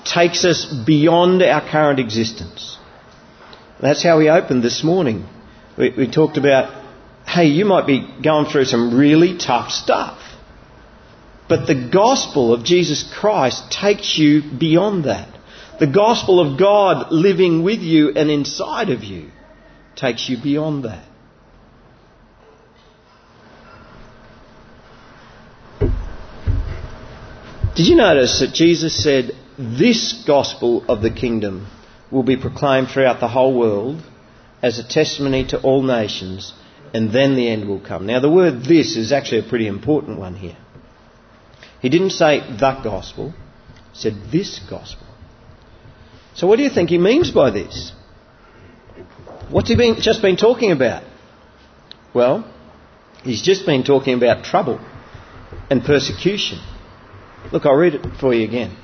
takes 0.04 0.44
us 0.44 0.64
beyond 0.64 1.42
our 1.42 1.60
current 1.60 2.00
existence. 2.00 2.78
That's 3.80 4.02
how 4.02 4.18
we 4.18 4.30
opened 4.30 4.62
this 4.62 4.82
morning. 4.82 5.26
We, 5.76 5.90
we, 5.90 6.10
talked 6.10 6.38
about, 6.38 6.72
hey, 7.26 7.46
you 7.46 7.66
might 7.66 7.86
be 7.86 8.08
going 8.22 8.46
through 8.46 8.64
some 8.64 8.96
really 8.96 9.36
tough 9.36 9.70
stuff. 9.70 10.18
But 11.52 11.66
the 11.66 11.90
gospel 11.92 12.54
of 12.54 12.64
Jesus 12.64 13.04
Christ 13.20 13.70
takes 13.70 14.16
you 14.16 14.40
beyond 14.58 15.04
that. 15.04 15.28
The 15.78 15.86
gospel 15.86 16.40
of 16.40 16.58
God 16.58 17.12
living 17.12 17.62
with 17.62 17.80
you 17.80 18.08
and 18.16 18.30
inside 18.30 18.88
of 18.88 19.04
you 19.04 19.28
takes 19.94 20.30
you 20.30 20.38
beyond 20.42 20.86
that. 20.86 21.04
Did 27.76 27.86
you 27.86 27.96
notice 27.96 28.40
that 28.40 28.54
Jesus 28.54 29.04
said, 29.04 29.32
this 29.58 30.24
gospel 30.26 30.86
of 30.88 31.02
the 31.02 31.10
kingdom 31.10 31.66
will 32.10 32.22
be 32.22 32.38
proclaimed 32.38 32.88
throughout 32.88 33.20
the 33.20 33.28
whole 33.28 33.52
world 33.54 34.02
as 34.62 34.78
a 34.78 34.88
testimony 34.88 35.46
to 35.48 35.60
all 35.60 35.82
nations, 35.82 36.54
and 36.94 37.12
then 37.12 37.36
the 37.36 37.50
end 37.50 37.68
will 37.68 37.80
come. 37.80 38.06
Now, 38.06 38.20
the 38.20 38.30
word 38.30 38.64
this 38.64 38.96
is 38.96 39.12
actually 39.12 39.40
a 39.40 39.50
pretty 39.50 39.66
important 39.66 40.18
one 40.18 40.34
here. 40.34 40.56
He 41.82 41.88
didn't 41.88 42.10
say 42.10 42.38
the 42.38 42.80
gospel, 42.82 43.34
he 43.92 43.98
said 43.98 44.14
this 44.30 44.60
gospel. 44.70 45.06
So, 46.34 46.46
what 46.46 46.56
do 46.56 46.62
you 46.62 46.70
think 46.70 46.88
he 46.88 46.98
means 46.98 47.32
by 47.32 47.50
this? 47.50 47.92
What's 49.50 49.68
he 49.68 49.76
been, 49.76 49.96
just 49.96 50.22
been 50.22 50.36
talking 50.36 50.70
about? 50.70 51.02
Well, 52.14 52.50
he's 53.24 53.42
just 53.42 53.66
been 53.66 53.82
talking 53.82 54.14
about 54.14 54.44
trouble 54.44 54.80
and 55.68 55.82
persecution. 55.82 56.60
Look, 57.52 57.66
I'll 57.66 57.74
read 57.74 57.96
it 57.96 58.06
for 58.20 58.32
you 58.32 58.46
again. 58.46 58.76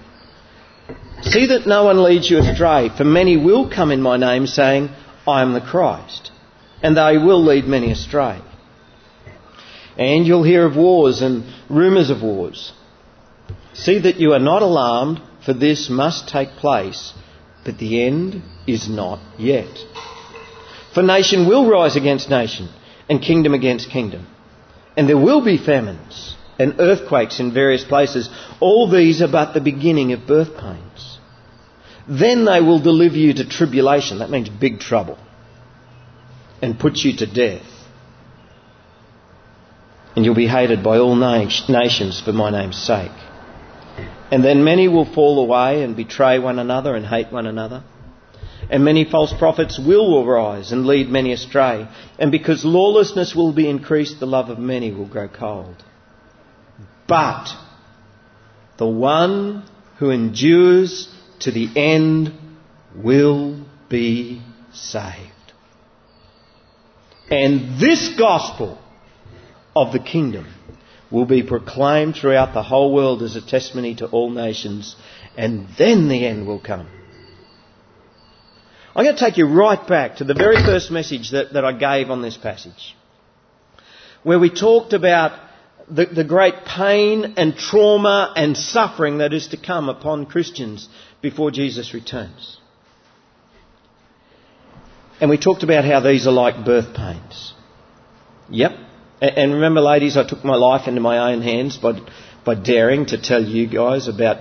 See 1.22 1.46
that 1.46 1.66
no 1.66 1.84
one 1.84 2.02
leads 2.02 2.28
you 2.28 2.38
astray, 2.38 2.90
for 2.96 3.04
many 3.04 3.36
will 3.36 3.70
come 3.70 3.92
in 3.92 4.02
my 4.02 4.16
name 4.16 4.46
saying, 4.46 4.90
I 5.26 5.42
am 5.42 5.52
the 5.52 5.60
Christ, 5.60 6.32
and 6.82 6.96
they 6.96 7.16
will 7.16 7.44
lead 7.44 7.64
many 7.64 7.92
astray. 7.92 8.40
And 9.96 10.26
you'll 10.26 10.42
hear 10.42 10.66
of 10.66 10.76
wars 10.76 11.22
and 11.22 11.44
rumours 11.70 12.10
of 12.10 12.22
wars. 12.22 12.72
See 13.78 14.00
that 14.00 14.18
you 14.18 14.32
are 14.32 14.40
not 14.40 14.62
alarmed, 14.62 15.20
for 15.44 15.52
this 15.52 15.88
must 15.88 16.28
take 16.28 16.50
place, 16.56 17.12
but 17.64 17.78
the 17.78 18.04
end 18.04 18.42
is 18.66 18.88
not 18.88 19.20
yet. 19.38 19.72
For 20.92 21.02
nation 21.02 21.46
will 21.46 21.70
rise 21.70 21.94
against 21.94 22.28
nation, 22.28 22.68
and 23.08 23.22
kingdom 23.22 23.54
against 23.54 23.90
kingdom. 23.90 24.26
And 24.96 25.08
there 25.08 25.16
will 25.16 25.44
be 25.44 25.58
famines 25.58 26.34
and 26.58 26.80
earthquakes 26.80 27.38
in 27.38 27.54
various 27.54 27.84
places. 27.84 28.28
All 28.58 28.90
these 28.90 29.22
are 29.22 29.30
but 29.30 29.54
the 29.54 29.60
beginning 29.60 30.12
of 30.12 30.26
birth 30.26 30.58
pains. 30.58 31.18
Then 32.08 32.44
they 32.46 32.60
will 32.60 32.80
deliver 32.80 33.16
you 33.16 33.34
to 33.34 33.48
tribulation, 33.48 34.18
that 34.18 34.30
means 34.30 34.48
big 34.48 34.80
trouble, 34.80 35.18
and 36.60 36.80
put 36.80 36.96
you 36.96 37.16
to 37.18 37.26
death. 37.32 37.66
And 40.16 40.24
you'll 40.24 40.34
be 40.34 40.48
hated 40.48 40.82
by 40.82 40.98
all 40.98 41.14
nations 41.14 42.20
for 42.20 42.32
my 42.32 42.50
name's 42.50 42.76
sake. 42.76 43.12
And 44.30 44.44
then 44.44 44.64
many 44.64 44.88
will 44.88 45.10
fall 45.12 45.42
away 45.42 45.82
and 45.82 45.96
betray 45.96 46.38
one 46.38 46.58
another 46.58 46.94
and 46.94 47.06
hate 47.06 47.32
one 47.32 47.46
another. 47.46 47.82
And 48.70 48.84
many 48.84 49.04
false 49.04 49.32
prophets 49.32 49.78
will 49.78 50.22
arise 50.22 50.72
and 50.72 50.86
lead 50.86 51.08
many 51.08 51.32
astray. 51.32 51.88
And 52.18 52.30
because 52.30 52.64
lawlessness 52.64 53.34
will 53.34 53.52
be 53.52 53.68
increased, 53.68 54.20
the 54.20 54.26
love 54.26 54.50
of 54.50 54.58
many 54.58 54.92
will 54.92 55.08
grow 55.08 55.28
cold. 55.28 55.82
But 57.06 57.48
the 58.76 58.86
one 58.86 59.66
who 59.98 60.10
endures 60.10 61.08
to 61.40 61.50
the 61.50 61.68
end 61.74 62.32
will 62.94 63.64
be 63.88 64.42
saved. 64.72 65.32
And 67.30 67.80
this 67.80 68.14
gospel 68.18 68.78
of 69.74 69.92
the 69.92 69.98
kingdom 69.98 70.46
will 71.10 71.26
be 71.26 71.42
proclaimed 71.42 72.16
throughout 72.16 72.52
the 72.52 72.62
whole 72.62 72.92
world 72.92 73.22
as 73.22 73.36
a 73.36 73.40
testimony 73.40 73.94
to 73.96 74.06
all 74.06 74.30
nations, 74.30 74.96
and 75.36 75.66
then 75.78 76.08
the 76.08 76.26
end 76.26 76.46
will 76.46 76.60
come. 76.60 76.88
I'm 78.94 79.04
going 79.04 79.16
to 79.16 79.24
take 79.24 79.38
you 79.38 79.46
right 79.46 79.86
back 79.86 80.16
to 80.16 80.24
the 80.24 80.34
very 80.34 80.56
first 80.56 80.90
message 80.90 81.30
that, 81.30 81.52
that 81.52 81.64
I 81.64 81.72
gave 81.72 82.10
on 82.10 82.20
this 82.20 82.36
passage, 82.36 82.96
where 84.22 84.38
we 84.38 84.50
talked 84.50 84.92
about 84.92 85.38
the, 85.90 86.06
the 86.06 86.24
great 86.24 86.64
pain 86.64 87.34
and 87.36 87.56
trauma 87.56 88.32
and 88.36 88.56
suffering 88.56 89.18
that 89.18 89.32
is 89.32 89.48
to 89.48 89.56
come 89.56 89.88
upon 89.88 90.26
Christians 90.26 90.88
before 91.22 91.50
Jesus 91.50 91.94
returns. 91.94 92.58
And 95.20 95.30
we 95.30 95.38
talked 95.38 95.62
about 95.62 95.84
how 95.84 96.00
these 96.00 96.26
are 96.26 96.32
like 96.32 96.64
birth 96.64 96.94
pains. 96.94 97.54
Yep. 98.50 98.72
And 99.20 99.54
remember, 99.54 99.80
ladies, 99.80 100.16
I 100.16 100.26
took 100.26 100.44
my 100.44 100.54
life 100.54 100.86
into 100.86 101.00
my 101.00 101.32
own 101.32 101.42
hands 101.42 101.76
by, 101.76 102.00
by 102.44 102.54
daring 102.54 103.06
to 103.06 103.20
tell 103.20 103.42
you 103.42 103.66
guys 103.66 104.06
about 104.08 104.38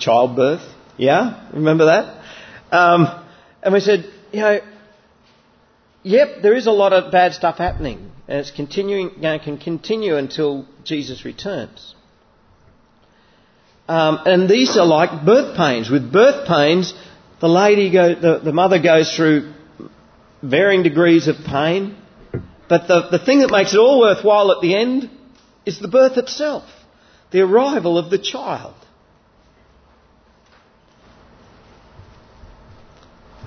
childbirth. 0.00 0.62
Yeah? 0.96 1.48
Remember 1.52 1.86
that? 1.86 2.24
Um, 2.72 3.24
and 3.62 3.74
we 3.74 3.80
said, 3.80 4.10
you 4.32 4.40
know, 4.40 4.60
yep, 6.02 6.42
there 6.42 6.54
is 6.54 6.66
a 6.66 6.72
lot 6.72 6.92
of 6.92 7.12
bad 7.12 7.34
stuff 7.34 7.58
happening 7.58 8.10
and 8.28 8.40
it's 8.40 8.50
continuing, 8.50 9.10
you 9.16 9.22
know, 9.22 9.38
can 9.38 9.58
continue 9.58 10.16
until 10.16 10.66
Jesus 10.84 11.24
returns. 11.24 11.94
Um, 13.88 14.20
and 14.24 14.48
these 14.48 14.76
are 14.76 14.86
like 14.86 15.26
birth 15.26 15.56
pains. 15.56 15.90
With 15.90 16.12
birth 16.12 16.48
pains, 16.48 16.94
the 17.40 17.48
lady 17.48 17.90
go, 17.90 18.14
the, 18.14 18.38
the 18.38 18.52
mother 18.52 18.80
goes 18.80 19.14
through 19.14 19.52
varying 20.42 20.82
degrees 20.82 21.28
of 21.28 21.36
pain, 21.44 21.96
but 22.72 22.88
the, 22.88 23.18
the 23.18 23.22
thing 23.22 23.40
that 23.40 23.50
makes 23.50 23.74
it 23.74 23.76
all 23.76 24.00
worthwhile 24.00 24.50
at 24.50 24.62
the 24.62 24.74
end 24.74 25.10
is 25.66 25.78
the 25.78 25.88
birth 25.88 26.16
itself, 26.16 26.64
the 27.30 27.42
arrival 27.42 27.98
of 27.98 28.08
the 28.08 28.16
child. 28.16 28.74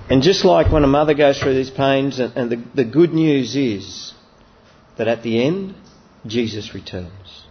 And 0.08 0.22
just 0.22 0.44
like 0.44 0.70
when 0.70 0.84
a 0.84 0.86
mother 0.86 1.12
goes 1.14 1.40
through 1.40 1.54
these 1.54 1.72
pains, 1.72 2.20
and, 2.20 2.36
and 2.36 2.50
the, 2.52 2.84
the 2.84 2.84
good 2.84 3.12
news 3.12 3.56
is 3.56 4.14
that 4.96 5.08
at 5.08 5.24
the 5.24 5.44
end, 5.44 5.74
Jesus 6.24 6.72
returns. 6.72 7.46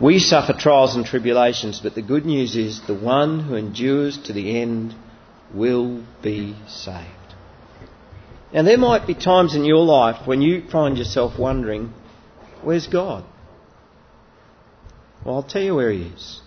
We 0.00 0.18
suffer 0.18 0.52
trials 0.52 0.96
and 0.96 1.06
tribulations, 1.06 1.78
but 1.80 1.94
the 1.94 2.02
good 2.02 2.26
news 2.26 2.56
is 2.56 2.84
the 2.88 2.94
one 2.94 3.38
who 3.38 3.54
endures 3.54 4.18
to 4.24 4.32
the 4.32 4.60
end 4.60 4.96
will 5.54 6.04
be 6.24 6.56
saved. 6.66 7.21
Now, 8.52 8.62
there 8.62 8.78
might 8.78 9.06
be 9.06 9.14
times 9.14 9.54
in 9.54 9.64
your 9.64 9.84
life 9.84 10.26
when 10.26 10.42
you 10.42 10.68
find 10.68 10.98
yourself 10.98 11.38
wondering, 11.38 11.92
where's 12.62 12.86
God? 12.86 13.24
Well, 15.24 15.36
I'll 15.36 15.42
tell 15.42 15.62
you 15.62 15.74
where 15.74 15.90
He 15.90 16.02
is. 16.02 16.42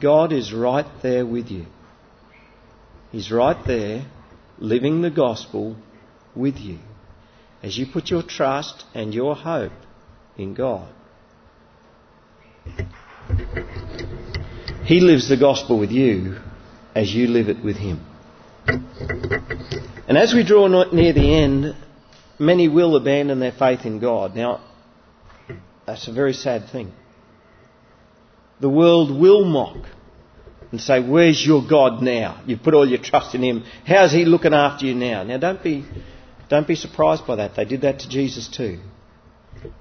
God 0.00 0.32
is 0.32 0.52
right 0.52 0.86
there 1.02 1.24
with 1.24 1.48
you. 1.48 1.66
He's 3.12 3.30
right 3.30 3.64
there, 3.64 4.06
living 4.58 5.02
the 5.02 5.10
gospel 5.10 5.76
with 6.34 6.56
you 6.56 6.78
as 7.62 7.78
you 7.78 7.86
put 7.92 8.10
your 8.10 8.22
trust 8.22 8.84
and 8.94 9.14
your 9.14 9.36
hope 9.36 9.72
in 10.36 10.54
God. 10.54 10.92
He 14.84 15.00
lives 15.00 15.28
the 15.28 15.38
gospel 15.38 15.78
with 15.78 15.90
you 15.90 16.40
as 16.94 17.14
you 17.14 17.28
live 17.28 17.48
it 17.48 17.64
with 17.64 17.76
Him. 17.76 18.04
And 20.06 20.18
as 20.18 20.34
we 20.34 20.44
draw 20.44 20.66
near 20.92 21.12
the 21.12 21.34
end, 21.34 21.74
many 22.38 22.68
will 22.68 22.96
abandon 22.96 23.40
their 23.40 23.52
faith 23.52 23.86
in 23.86 24.00
God. 24.00 24.36
Now, 24.36 24.60
that's 25.86 26.08
a 26.08 26.12
very 26.12 26.34
sad 26.34 26.68
thing. 26.70 26.92
The 28.60 28.68
world 28.68 29.18
will 29.18 29.44
mock 29.44 29.86
and 30.70 30.80
say, 30.80 31.00
Where's 31.00 31.44
your 31.44 31.66
God 31.68 32.02
now? 32.02 32.42
You've 32.46 32.62
put 32.62 32.74
all 32.74 32.88
your 32.88 33.00
trust 33.00 33.34
in 33.34 33.42
Him. 33.42 33.64
How's 33.86 34.12
He 34.12 34.24
looking 34.24 34.54
after 34.54 34.86
you 34.86 34.94
now? 34.94 35.22
Now, 35.22 35.38
don't 35.38 35.62
be, 35.62 35.84
don't 36.48 36.68
be 36.68 36.74
surprised 36.74 37.26
by 37.26 37.36
that. 37.36 37.56
They 37.56 37.64
did 37.64 37.80
that 37.82 38.00
to 38.00 38.08
Jesus 38.08 38.48
too. 38.48 38.80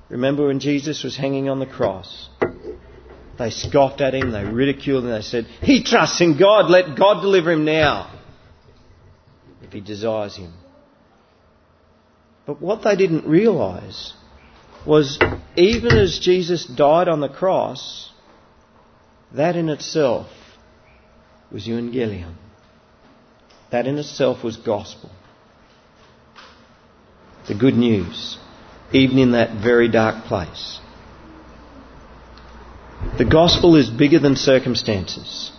Remember 0.09 0.47
when 0.47 0.59
Jesus 0.59 1.03
was 1.03 1.17
hanging 1.17 1.49
on 1.49 1.59
the 1.59 1.65
cross? 1.65 2.29
They 3.37 3.49
scoffed 3.49 3.99
at 3.99 4.13
him, 4.13 4.31
they 4.31 4.45
ridiculed 4.45 5.03
him, 5.03 5.09
they 5.09 5.21
said, 5.21 5.45
He 5.61 5.83
trusts 5.83 6.21
in 6.21 6.37
God, 6.37 6.69
let 6.69 6.95
God 6.95 7.21
deliver 7.21 7.51
him 7.51 7.65
now 7.65 8.12
he 9.73 9.81
desires 9.81 10.35
him. 10.35 10.53
But 12.45 12.61
what 12.61 12.83
they 12.83 12.95
didn't 12.95 13.25
realise 13.25 14.13
was 14.85 15.17
even 15.55 15.97
as 15.97 16.19
Jesus 16.19 16.65
died 16.65 17.07
on 17.07 17.21
the 17.21 17.29
cross, 17.29 18.11
that 19.33 19.55
in 19.55 19.69
itself 19.69 20.27
was 21.51 21.67
evangelion. 21.67 22.35
That 23.71 23.87
in 23.87 23.97
itself 23.97 24.43
was 24.43 24.57
gospel. 24.57 25.09
The 27.47 27.55
good 27.55 27.75
news, 27.75 28.37
even 28.91 29.17
in 29.17 29.31
that 29.31 29.61
very 29.61 29.89
dark 29.89 30.25
place. 30.25 30.79
The 33.17 33.25
gospel 33.25 33.75
is 33.75 33.89
bigger 33.89 34.19
than 34.19 34.35
circumstances. 34.35 35.51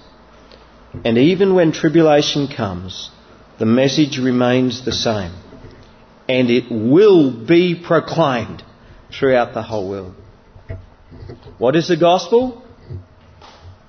And 1.04 1.18
even 1.18 1.54
when 1.54 1.72
tribulation 1.72 2.48
comes, 2.48 3.10
the 3.58 3.66
message 3.66 4.18
remains 4.18 4.84
the 4.84 4.92
same. 4.92 5.32
And 6.28 6.50
it 6.50 6.70
will 6.70 7.46
be 7.46 7.80
proclaimed 7.80 8.62
throughout 9.12 9.54
the 9.54 9.62
whole 9.62 9.88
world. 9.88 10.14
What 11.58 11.76
is 11.76 11.88
the 11.88 11.96
gospel? 11.96 12.62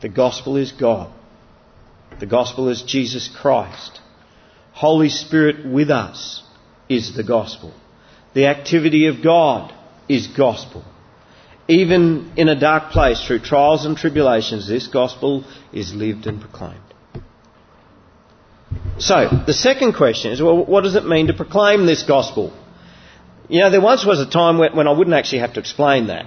The 0.02 0.10
gospel 0.10 0.58
is 0.58 0.72
God. 0.72 1.12
The 2.20 2.26
gospel 2.26 2.70
is 2.70 2.84
Jesus 2.84 3.28
Christ. 3.28 4.00
Holy 4.74 5.10
Spirit 5.10 5.66
with 5.66 5.90
us 5.90 6.44
is 6.90 7.16
the 7.16 7.24
gospel. 7.24 7.74
The 8.34 8.48
activity 8.48 9.08
of 9.08 9.24
God 9.24 9.74
is 10.08 10.28
gospel. 10.28 10.84
Even 11.68 12.34
in 12.38 12.50
a 12.50 12.60
dark 12.60 12.92
place, 12.92 13.26
through 13.26 13.40
trials 13.40 13.86
and 13.86 13.98
tribulations, 13.98 14.68
this 14.68 14.88
gospel 14.88 15.44
is 15.74 15.96
lived 15.96 16.28
and 16.28 16.40
proclaimed. 16.40 16.85
So, 18.98 19.44
the 19.46 19.54
second 19.54 19.94
question 19.94 20.32
is 20.32 20.42
well, 20.42 20.66
what 20.66 20.84
does 20.84 20.96
it 20.96 21.06
mean 21.06 21.28
to 21.28 21.34
proclaim 21.34 21.86
this 21.86 22.04
gospel? 22.04 22.54
You 23.48 23.60
know, 23.62 23.70
there 23.70 23.82
once 23.82 24.06
was 24.06 24.20
a 24.20 24.30
time 24.30 24.58
when, 24.58 24.88
I 24.88 24.92
wouldn't 24.92 25.16
actually 25.16 25.40
have 25.40 25.54
to 25.54 25.60
explain 25.60 26.08
that. 26.08 26.26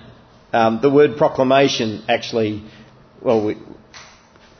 Um, 0.53 0.79
the 0.81 0.91
word 0.91 1.17
proclamation 1.17 2.05
actually, 2.09 2.63
well, 3.21 3.45
we, 3.45 3.57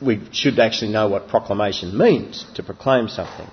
we 0.03 0.21
should 0.33 0.59
actually 0.59 0.91
know 0.91 1.09
what 1.09 1.29
proclamation 1.29 1.97
means, 1.97 2.45
to 2.55 2.63
proclaim 2.63 3.09
something. 3.09 3.49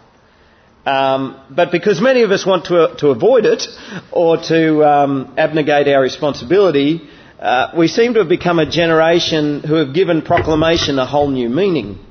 Um, 0.85 1.39
but 1.49 1.71
because 1.71 1.99
many 1.99 2.21
of 2.23 2.31
us 2.31 2.45
want 2.45 2.65
to, 2.65 2.95
to 2.99 3.09
avoid 3.09 3.45
it 3.45 3.67
or 4.11 4.37
to 4.37 4.83
um, 4.83 5.33
abnegate 5.37 5.87
our 5.87 6.01
responsibility, 6.01 7.09
uh, 7.39 7.71
we 7.77 7.87
seem 7.87 8.13
to 8.13 8.19
have 8.19 8.29
become 8.29 8.59
a 8.59 8.69
generation 8.69 9.61
who 9.61 9.75
have 9.75 9.93
given 9.93 10.21
proclamation 10.21 10.99
a 10.99 11.05
whole 11.05 11.29
new 11.29 11.49
meaning. 11.49 12.04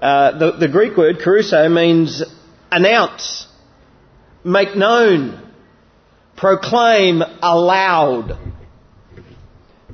Uh, 0.00 0.38
the, 0.38 0.52
the, 0.52 0.68
Greek 0.68 0.96
word 0.96 1.18
kerusso 1.18 1.70
means 1.70 2.22
announce, 2.72 3.46
make 4.42 4.74
known, 4.74 5.52
proclaim 6.36 7.22
aloud. 7.42 8.38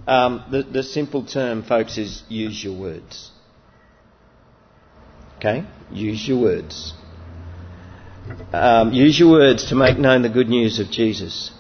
Um, 0.07 0.45
the, 0.51 0.63
the 0.63 0.83
simple 0.85 1.27
term, 1.27 1.65
folks, 1.65 1.99
is 1.99 2.23
use 2.29 2.63
your 2.63 2.79
words. 2.79 3.33
Okay? 5.39 5.65
Use 5.91 6.27
your 6.27 6.41
words. 6.41 6.95
Um, 8.53 8.93
use 8.93 9.19
your 9.19 9.31
words 9.31 9.71
to 9.71 9.75
make 9.75 9.99
known 9.99 10.23
the 10.23 10.29
good 10.29 10.49
news 10.49 10.79
of 10.79 10.89
Jesus. 10.91 11.51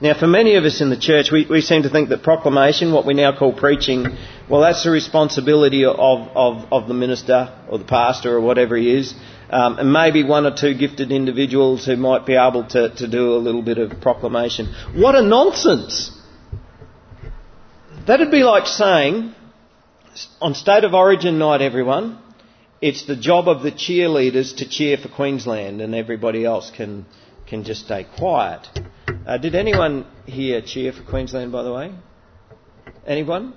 Now, 0.00 0.18
for 0.18 0.26
many 0.26 0.56
of 0.56 0.64
us 0.64 0.80
in 0.80 0.90
the 0.90 0.98
church, 0.98 1.30
we, 1.30 1.46
we 1.46 1.60
seem 1.60 1.84
to 1.84 1.88
think 1.88 2.08
that 2.08 2.24
proclamation, 2.24 2.92
what 2.92 3.06
we 3.06 3.14
now 3.14 3.36
call 3.36 3.52
preaching, 3.52 4.04
well, 4.50 4.60
that's 4.60 4.82
the 4.82 4.90
responsibility 4.90 5.84
of, 5.84 5.96
of, 5.96 6.72
of 6.72 6.88
the 6.88 6.94
minister 6.94 7.56
or 7.68 7.78
the 7.78 7.84
pastor 7.84 8.36
or 8.36 8.40
whatever 8.40 8.76
he 8.76 8.92
is, 8.92 9.14
um, 9.50 9.78
and 9.78 9.92
maybe 9.92 10.24
one 10.24 10.46
or 10.46 10.54
two 10.54 10.74
gifted 10.74 11.12
individuals 11.12 11.86
who 11.86 11.96
might 11.96 12.26
be 12.26 12.34
able 12.34 12.64
to, 12.64 12.92
to 12.96 13.06
do 13.06 13.34
a 13.34 13.38
little 13.38 13.62
bit 13.62 13.78
of 13.78 14.00
proclamation. 14.00 14.74
What 14.94 15.14
a 15.14 15.22
nonsense! 15.22 16.10
That'd 18.04 18.32
be 18.32 18.42
like 18.42 18.66
saying, 18.66 19.32
on 20.40 20.54
State 20.54 20.82
of 20.82 20.92
Origin 20.92 21.38
night, 21.38 21.62
everyone, 21.62 22.18
it's 22.82 23.06
the 23.06 23.16
job 23.16 23.48
of 23.48 23.62
the 23.62 23.70
cheerleaders 23.70 24.56
to 24.56 24.68
cheer 24.68 24.96
for 24.96 25.08
Queensland 25.08 25.80
and 25.80 25.94
everybody 25.94 26.44
else 26.44 26.72
can, 26.72 27.06
can 27.46 27.62
just 27.62 27.84
stay 27.84 28.04
quiet. 28.18 28.66
Uh, 29.26 29.38
did 29.38 29.54
anyone 29.54 30.06
here 30.26 30.62
cheer 30.62 30.92
for 30.92 31.02
Queensland, 31.02 31.52
by 31.52 31.62
the 31.62 31.72
way? 31.72 31.94
Anyone? 33.06 33.54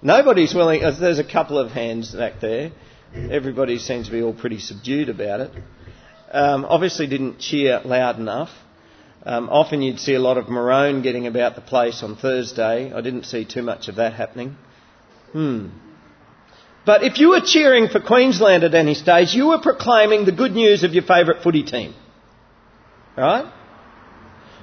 Nobody's 0.00 0.54
willing. 0.54 0.84
Uh, 0.84 0.92
there's 0.98 1.18
a 1.18 1.24
couple 1.24 1.58
of 1.58 1.70
hands 1.70 2.14
back 2.14 2.40
there. 2.40 2.72
Everybody 3.14 3.78
seems 3.78 4.06
to 4.06 4.12
be 4.12 4.22
all 4.22 4.32
pretty 4.32 4.58
subdued 4.58 5.08
about 5.08 5.40
it. 5.40 5.50
Um, 6.32 6.64
obviously, 6.64 7.06
didn't 7.06 7.38
cheer 7.38 7.80
loud 7.84 8.18
enough. 8.18 8.50
Um, 9.24 9.48
often 9.48 9.82
you'd 9.82 10.00
see 10.00 10.14
a 10.14 10.20
lot 10.20 10.38
of 10.38 10.48
maroon 10.48 11.02
getting 11.02 11.26
about 11.26 11.54
the 11.54 11.60
place 11.60 12.02
on 12.02 12.16
Thursday. 12.16 12.92
I 12.92 13.00
didn't 13.00 13.24
see 13.24 13.44
too 13.44 13.62
much 13.62 13.88
of 13.88 13.96
that 13.96 14.14
happening. 14.14 14.56
Hmm. 15.32 15.68
But 16.84 17.04
if 17.04 17.18
you 17.18 17.28
were 17.30 17.42
cheering 17.44 17.88
for 17.88 18.00
Queensland 18.00 18.64
at 18.64 18.74
any 18.74 18.94
stage, 18.94 19.34
you 19.34 19.48
were 19.48 19.60
proclaiming 19.60 20.24
the 20.24 20.32
good 20.32 20.52
news 20.52 20.82
of 20.82 20.94
your 20.94 21.04
favourite 21.04 21.42
footy 21.42 21.62
team. 21.62 21.94
Right? 23.16 23.52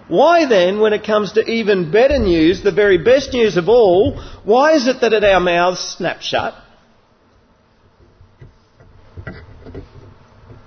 Why 0.09 0.47
then, 0.47 0.79
when 0.79 0.93
it 0.93 1.03
comes 1.03 1.33
to 1.33 1.45
even 1.45 1.91
better 1.91 2.17
news, 2.17 2.63
the 2.63 2.71
very 2.71 2.97
best 2.97 3.31
news 3.31 3.57
of 3.57 3.69
all, 3.69 4.19
why 4.43 4.73
is 4.73 4.87
it 4.87 5.01
that 5.01 5.13
at 5.13 5.23
our 5.23 5.39
mouths 5.39 5.79
snap 5.79 6.21
shut? 6.21 6.55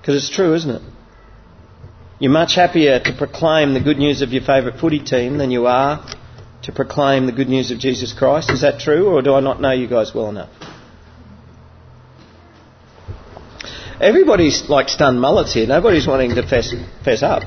Because 0.01 0.17
it's 0.17 0.31
true, 0.31 0.55
isn't 0.55 0.71
it? 0.71 0.83
You're 2.21 2.31
much 2.31 2.55
happier 2.55 3.01
to 3.01 3.13
proclaim 3.19 3.75
the 3.75 3.81
good 3.81 3.99
news 3.99 4.23
of 4.23 4.31
your 4.31 4.43
favourite 4.43 4.79
footy 4.79 5.01
team 5.01 5.39
than 5.39 5.51
you 5.51 5.67
are 5.67 6.07
to 6.63 6.73
proclaim 6.73 7.27
the 7.27 7.33
good 7.33 7.49
news 7.49 7.73
of 7.73 7.81
Jesus 7.81 8.13
Christ. 8.13 8.51
Is 8.51 8.61
that 8.61 8.79
true, 8.79 9.09
or 9.09 9.23
do 9.23 9.35
I 9.35 9.41
not 9.41 9.61
know 9.61 9.73
you 9.73 9.89
guys 9.89 10.15
well 10.15 10.29
enough? 10.29 10.51
Everybody's 14.01 14.69
like 14.69 14.89
stunned 14.89 15.21
mullets 15.21 15.53
here. 15.53 15.67
Nobody's 15.67 16.07
wanting 16.07 16.37
to 16.37 16.47
fess, 16.47 16.73
fess 17.05 17.25
up. 17.25 17.43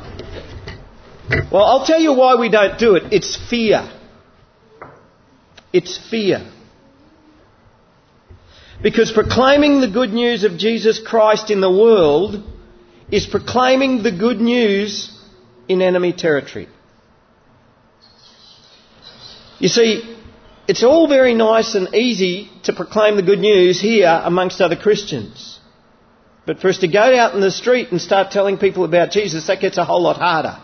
Well, 1.52 1.64
I'll 1.64 1.86
tell 1.86 2.00
you 2.00 2.14
why 2.14 2.36
we 2.36 2.50
don't 2.50 2.78
do 2.78 2.96
it. 2.96 3.12
It's 3.12 3.36
fear. 3.50 3.90
It's 5.74 5.98
fear. 6.10 6.52
Because 8.82 9.12
proclaiming 9.12 9.82
the 9.82 9.88
good 9.88 10.12
news 10.12 10.44
of 10.44 10.58
Jesus 10.58 11.00
Christ 11.00 11.50
in 11.50 11.62
the 11.62 11.72
world 11.72 12.44
is 13.12 13.26
proclaiming 13.26 14.04
the 14.04 14.12
good 14.12 14.40
news 14.40 15.12
in 15.68 15.82
enemy 15.82 16.14
territory. 16.14 16.68
You 19.60 19.70
see, 19.70 20.16
it's 20.68 20.84
all 20.84 21.08
very 21.08 21.34
nice 21.34 21.76
and 21.76 21.94
easy 21.96 22.50
to 22.64 22.74
proclaim 22.74 23.16
the 23.16 23.24
good 23.24 23.40
news 23.40 23.80
here 23.80 24.22
amongst 24.24 24.62
other 24.62 24.76
Christians. 24.76 25.60
But 26.46 26.60
for 26.60 26.70
us 26.70 26.80
to 26.80 26.88
go 26.88 27.18
out 27.18 27.34
in 27.34 27.42
the 27.42 27.52
street 27.52 27.92
and 27.92 28.00
start 28.00 28.32
telling 28.32 28.58
people 28.58 28.84
about 28.84 29.12
Jesus, 29.12 29.48
that 29.48 29.62
gets 29.62 29.78
a 29.78 29.86
whole 29.86 30.04
lot 30.04 30.18
harder. 30.18 30.60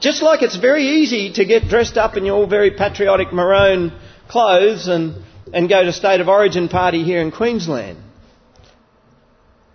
Just 0.00 0.22
like 0.22 0.40
it's 0.40 0.56
very 0.56 1.02
easy 1.02 1.30
to 1.34 1.44
get 1.44 1.68
dressed 1.68 1.98
up 1.98 2.16
in 2.16 2.24
your 2.24 2.46
very 2.46 2.70
patriotic 2.70 3.34
maroon 3.34 3.92
clothes 4.28 4.88
and, 4.88 5.22
and 5.52 5.68
go 5.68 5.84
to 5.84 5.92
State 5.92 6.22
of 6.22 6.28
Origin 6.28 6.68
party 6.68 7.04
here 7.04 7.20
in 7.20 7.30
Queensland. 7.30 7.98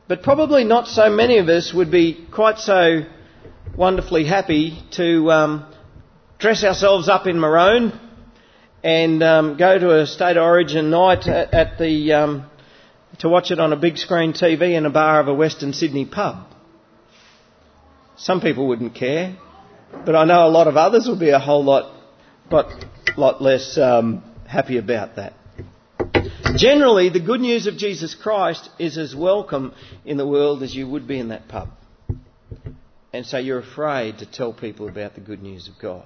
But 0.08 0.24
probably 0.24 0.64
not 0.64 0.88
so 0.88 1.12
many 1.12 1.38
of 1.38 1.48
us 1.48 1.72
would 1.72 1.92
be 1.92 2.26
quite 2.32 2.58
so 2.58 3.06
wonderfully 3.78 4.26
happy 4.26 4.80
to 4.92 5.32
um, 5.32 5.74
dress 6.40 6.64
ourselves 6.64 7.08
up 7.08 7.28
in 7.28 7.40
maroon 7.40 8.00
and 8.84 9.22
um, 9.22 9.58
go 9.58 9.78
to 9.78 10.00
a 10.00 10.08
State 10.08 10.38
of 10.38 10.44
Origin 10.44 10.90
night 10.90 11.28
at, 11.28 11.54
at 11.54 11.78
the 11.78 12.14
um, 12.14 12.50
to 13.20 13.30
watch 13.30 13.52
it 13.52 13.60
on 13.60 13.74
a 13.74 13.78
big 13.78 13.98
screen 13.98 14.34
TV 14.34 14.76
in 14.76 14.88
a 14.88 14.90
bar 14.90 15.20
of 15.20 15.28
a 15.28 15.34
Western 15.36 15.72
Sydney 15.72 16.06
pub. 16.06 16.48
Some 18.18 18.42
people 18.42 18.68
wouldn't 18.68 18.96
care. 18.96 19.38
But 19.92 20.16
I 20.16 20.26
know 20.26 20.48
a 20.48 20.50
lot 20.50 20.68
of 20.68 20.78
others 20.78 21.08
will 21.08 21.20
be 21.20 21.30
a 21.30 21.40
whole 21.40 21.64
lot, 21.64 21.92
but 22.50 22.68
lot 23.18 23.42
less 23.42 23.78
um, 23.78 24.24
happy 24.48 24.78
about 24.78 25.16
that. 25.16 25.34
Generally, 26.56 27.10
the 27.10 27.20
good 27.20 27.42
news 27.42 27.68
of 27.68 27.78
Jesus 27.78 28.16
Christ 28.16 28.70
is 28.80 28.98
as 28.98 29.16
welcome 29.16 29.74
in 30.06 30.18
the 30.18 30.28
world 30.28 30.64
as 30.64 30.74
you 30.74 30.88
would 30.88 31.08
be 31.08 31.20
in 31.20 31.30
that 31.30 31.48
pub. 31.48 31.70
And 33.12 33.26
so 33.26 33.38
you're 33.38 33.60
afraid 33.60 34.20
to 34.20 34.26
tell 34.26 34.54
people 34.54 34.88
about 34.88 35.16
the 35.16 35.22
good 35.22 35.42
news 35.42 35.68
of 35.68 35.76
God. 35.82 36.06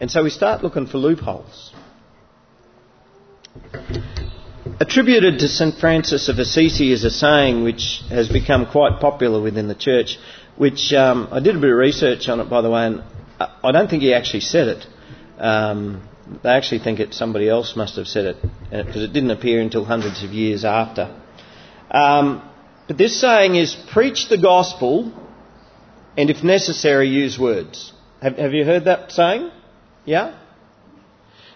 And 0.00 0.10
so 0.10 0.22
we 0.22 0.30
start 0.30 0.62
looking 0.62 0.86
for 0.86 0.98
loopholes. 0.98 1.72
Attributed 4.80 5.40
to 5.40 5.48
St. 5.48 5.74
Francis 5.78 6.28
of 6.28 6.38
Assisi 6.38 6.92
is 6.92 7.04
a 7.04 7.10
saying 7.10 7.62
which 7.64 8.00
has 8.08 8.28
become 8.28 8.66
quite 8.66 9.00
popular 9.00 9.40
within 9.42 9.68
the 9.68 9.74
church, 9.74 10.18
which 10.60 10.92
um, 10.92 11.28
I 11.32 11.40
did 11.40 11.56
a 11.56 11.58
bit 11.58 11.70
of 11.70 11.78
research 11.78 12.28
on 12.28 12.38
it, 12.38 12.50
by 12.50 12.60
the 12.60 12.68
way, 12.68 12.84
and 12.84 13.02
I 13.40 13.72
don't 13.72 13.88
think 13.88 14.02
he 14.02 14.12
actually 14.12 14.40
said 14.40 14.68
it. 14.68 14.86
Um, 15.38 16.06
they 16.42 16.50
actually 16.50 16.80
think 16.80 17.00
it 17.00 17.14
somebody 17.14 17.48
else 17.48 17.76
must 17.76 17.96
have 17.96 18.06
said 18.06 18.26
it 18.26 18.36
because 18.70 19.02
it 19.02 19.14
didn't 19.14 19.30
appear 19.30 19.62
until 19.62 19.86
hundreds 19.86 20.22
of 20.22 20.32
years 20.32 20.66
after. 20.66 21.18
Um, 21.90 22.46
but 22.86 22.98
this 22.98 23.18
saying 23.18 23.54
is 23.54 23.74
preach 23.74 24.28
the 24.28 24.36
gospel 24.36 25.14
and 26.18 26.28
if 26.28 26.44
necessary 26.44 27.08
use 27.08 27.38
words. 27.38 27.94
Have, 28.20 28.36
have 28.36 28.52
you 28.52 28.66
heard 28.66 28.84
that 28.84 29.12
saying? 29.12 29.50
Yeah? 30.04 30.38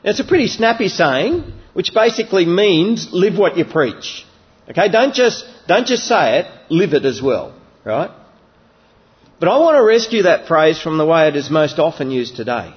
It's 0.02 0.20
a 0.20 0.24
pretty 0.24 0.46
snappy 0.46 0.88
saying, 0.88 1.52
which 1.74 1.92
basically 1.92 2.46
means 2.46 3.12
live 3.12 3.36
what 3.36 3.58
you 3.58 3.66
preach. 3.66 4.24
Okay, 4.70 4.88
don't 4.88 5.14
just, 5.14 5.44
don't 5.68 5.86
just 5.86 6.04
say 6.04 6.38
it, 6.38 6.46
live 6.70 6.94
it 6.94 7.04
as 7.04 7.20
well, 7.20 7.54
right? 7.84 8.10
But 9.40 9.48
I 9.48 9.58
want 9.58 9.76
to 9.76 9.82
rescue 9.82 10.22
that 10.22 10.46
phrase 10.46 10.80
from 10.80 10.98
the 10.98 11.06
way 11.06 11.28
it 11.28 11.36
is 11.36 11.50
most 11.50 11.78
often 11.78 12.10
used 12.10 12.36
today. 12.36 12.74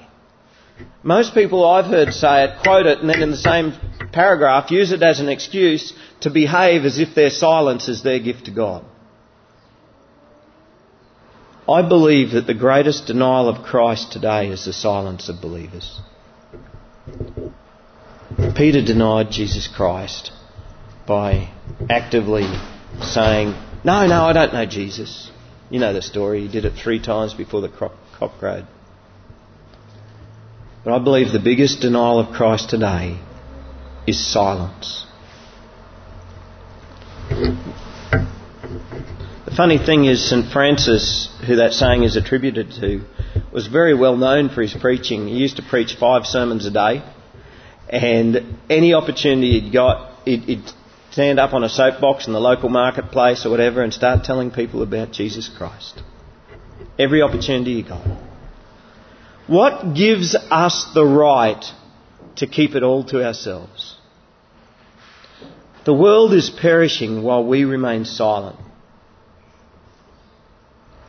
Most 1.02 1.34
people 1.34 1.64
I've 1.64 1.86
heard 1.86 2.12
say 2.12 2.44
it, 2.44 2.62
quote 2.62 2.86
it, 2.86 2.98
and 2.98 3.08
then 3.08 3.22
in 3.22 3.30
the 3.30 3.36
same 3.36 3.72
paragraph 4.12 4.70
use 4.70 4.92
it 4.92 5.02
as 5.02 5.20
an 5.20 5.28
excuse 5.28 5.92
to 6.20 6.30
behave 6.30 6.84
as 6.84 6.98
if 6.98 7.14
their 7.14 7.30
silence 7.30 7.88
is 7.88 8.02
their 8.02 8.18
gift 8.18 8.46
to 8.46 8.50
God. 8.50 8.84
I 11.68 11.86
believe 11.86 12.32
that 12.32 12.46
the 12.46 12.54
greatest 12.54 13.06
denial 13.06 13.48
of 13.48 13.64
Christ 13.64 14.12
today 14.12 14.48
is 14.48 14.64
the 14.64 14.72
silence 14.72 15.28
of 15.28 15.40
believers. 15.40 16.00
Peter 18.56 18.82
denied 18.82 19.30
Jesus 19.30 19.68
Christ 19.68 20.32
by 21.06 21.52
actively 21.90 22.46
saying, 23.02 23.54
No, 23.84 24.06
no, 24.06 24.24
I 24.24 24.32
don't 24.32 24.54
know 24.54 24.66
Jesus. 24.66 25.30
You 25.70 25.78
know 25.80 25.92
the 25.92 26.02
story. 26.02 26.40
He 26.40 26.48
did 26.48 26.64
it 26.64 26.74
three 26.74 27.00
times 27.00 27.34
before 27.34 27.60
the 27.60 27.68
cock 27.68 28.38
crowed. 28.38 28.66
But 30.84 30.94
I 30.94 30.98
believe 30.98 31.32
the 31.32 31.38
biggest 31.38 31.80
denial 31.80 32.18
of 32.20 32.34
Christ 32.34 32.70
today 32.70 33.18
is 34.06 34.18
silence. 34.18 35.04
The 39.44 39.54
funny 39.54 39.78
thing 39.78 40.06
is, 40.06 40.30
St. 40.30 40.50
Francis, 40.50 41.28
who 41.46 41.56
that 41.56 41.72
saying 41.72 42.04
is 42.04 42.16
attributed 42.16 42.70
to, 42.80 43.02
was 43.52 43.66
very 43.66 43.94
well 43.94 44.16
known 44.16 44.48
for 44.48 44.62
his 44.62 44.72
preaching. 44.72 45.28
He 45.28 45.36
used 45.36 45.56
to 45.56 45.62
preach 45.62 45.96
five 45.96 46.24
sermons 46.24 46.64
a 46.64 46.70
day, 46.70 47.02
and 47.90 48.58
any 48.70 48.94
opportunity 48.94 49.60
he'd 49.60 49.72
got, 49.72 50.12
he'd, 50.24 50.44
he'd 50.44 50.72
stand 51.10 51.38
up 51.40 51.52
on 51.52 51.64
a 51.64 51.68
soapbox 51.68 52.26
in 52.26 52.32
the 52.32 52.40
local 52.40 52.68
marketplace 52.68 53.46
or 53.46 53.50
whatever 53.50 53.82
and 53.82 53.92
start 53.92 54.24
telling 54.24 54.50
people 54.50 54.82
about 54.82 55.12
Jesus 55.12 55.48
Christ. 55.48 56.02
Every 56.98 57.22
opportunity 57.22 57.72
you 57.72 57.84
got. 57.84 58.06
What 59.46 59.94
gives 59.94 60.34
us 60.34 60.86
the 60.94 61.04
right 61.04 61.64
to 62.36 62.46
keep 62.46 62.74
it 62.74 62.82
all 62.82 63.04
to 63.04 63.24
ourselves? 63.24 63.96
The 65.84 65.94
world 65.94 66.34
is 66.34 66.50
perishing 66.50 67.22
while 67.22 67.44
we 67.44 67.64
remain 67.64 68.04
silent. 68.04 68.58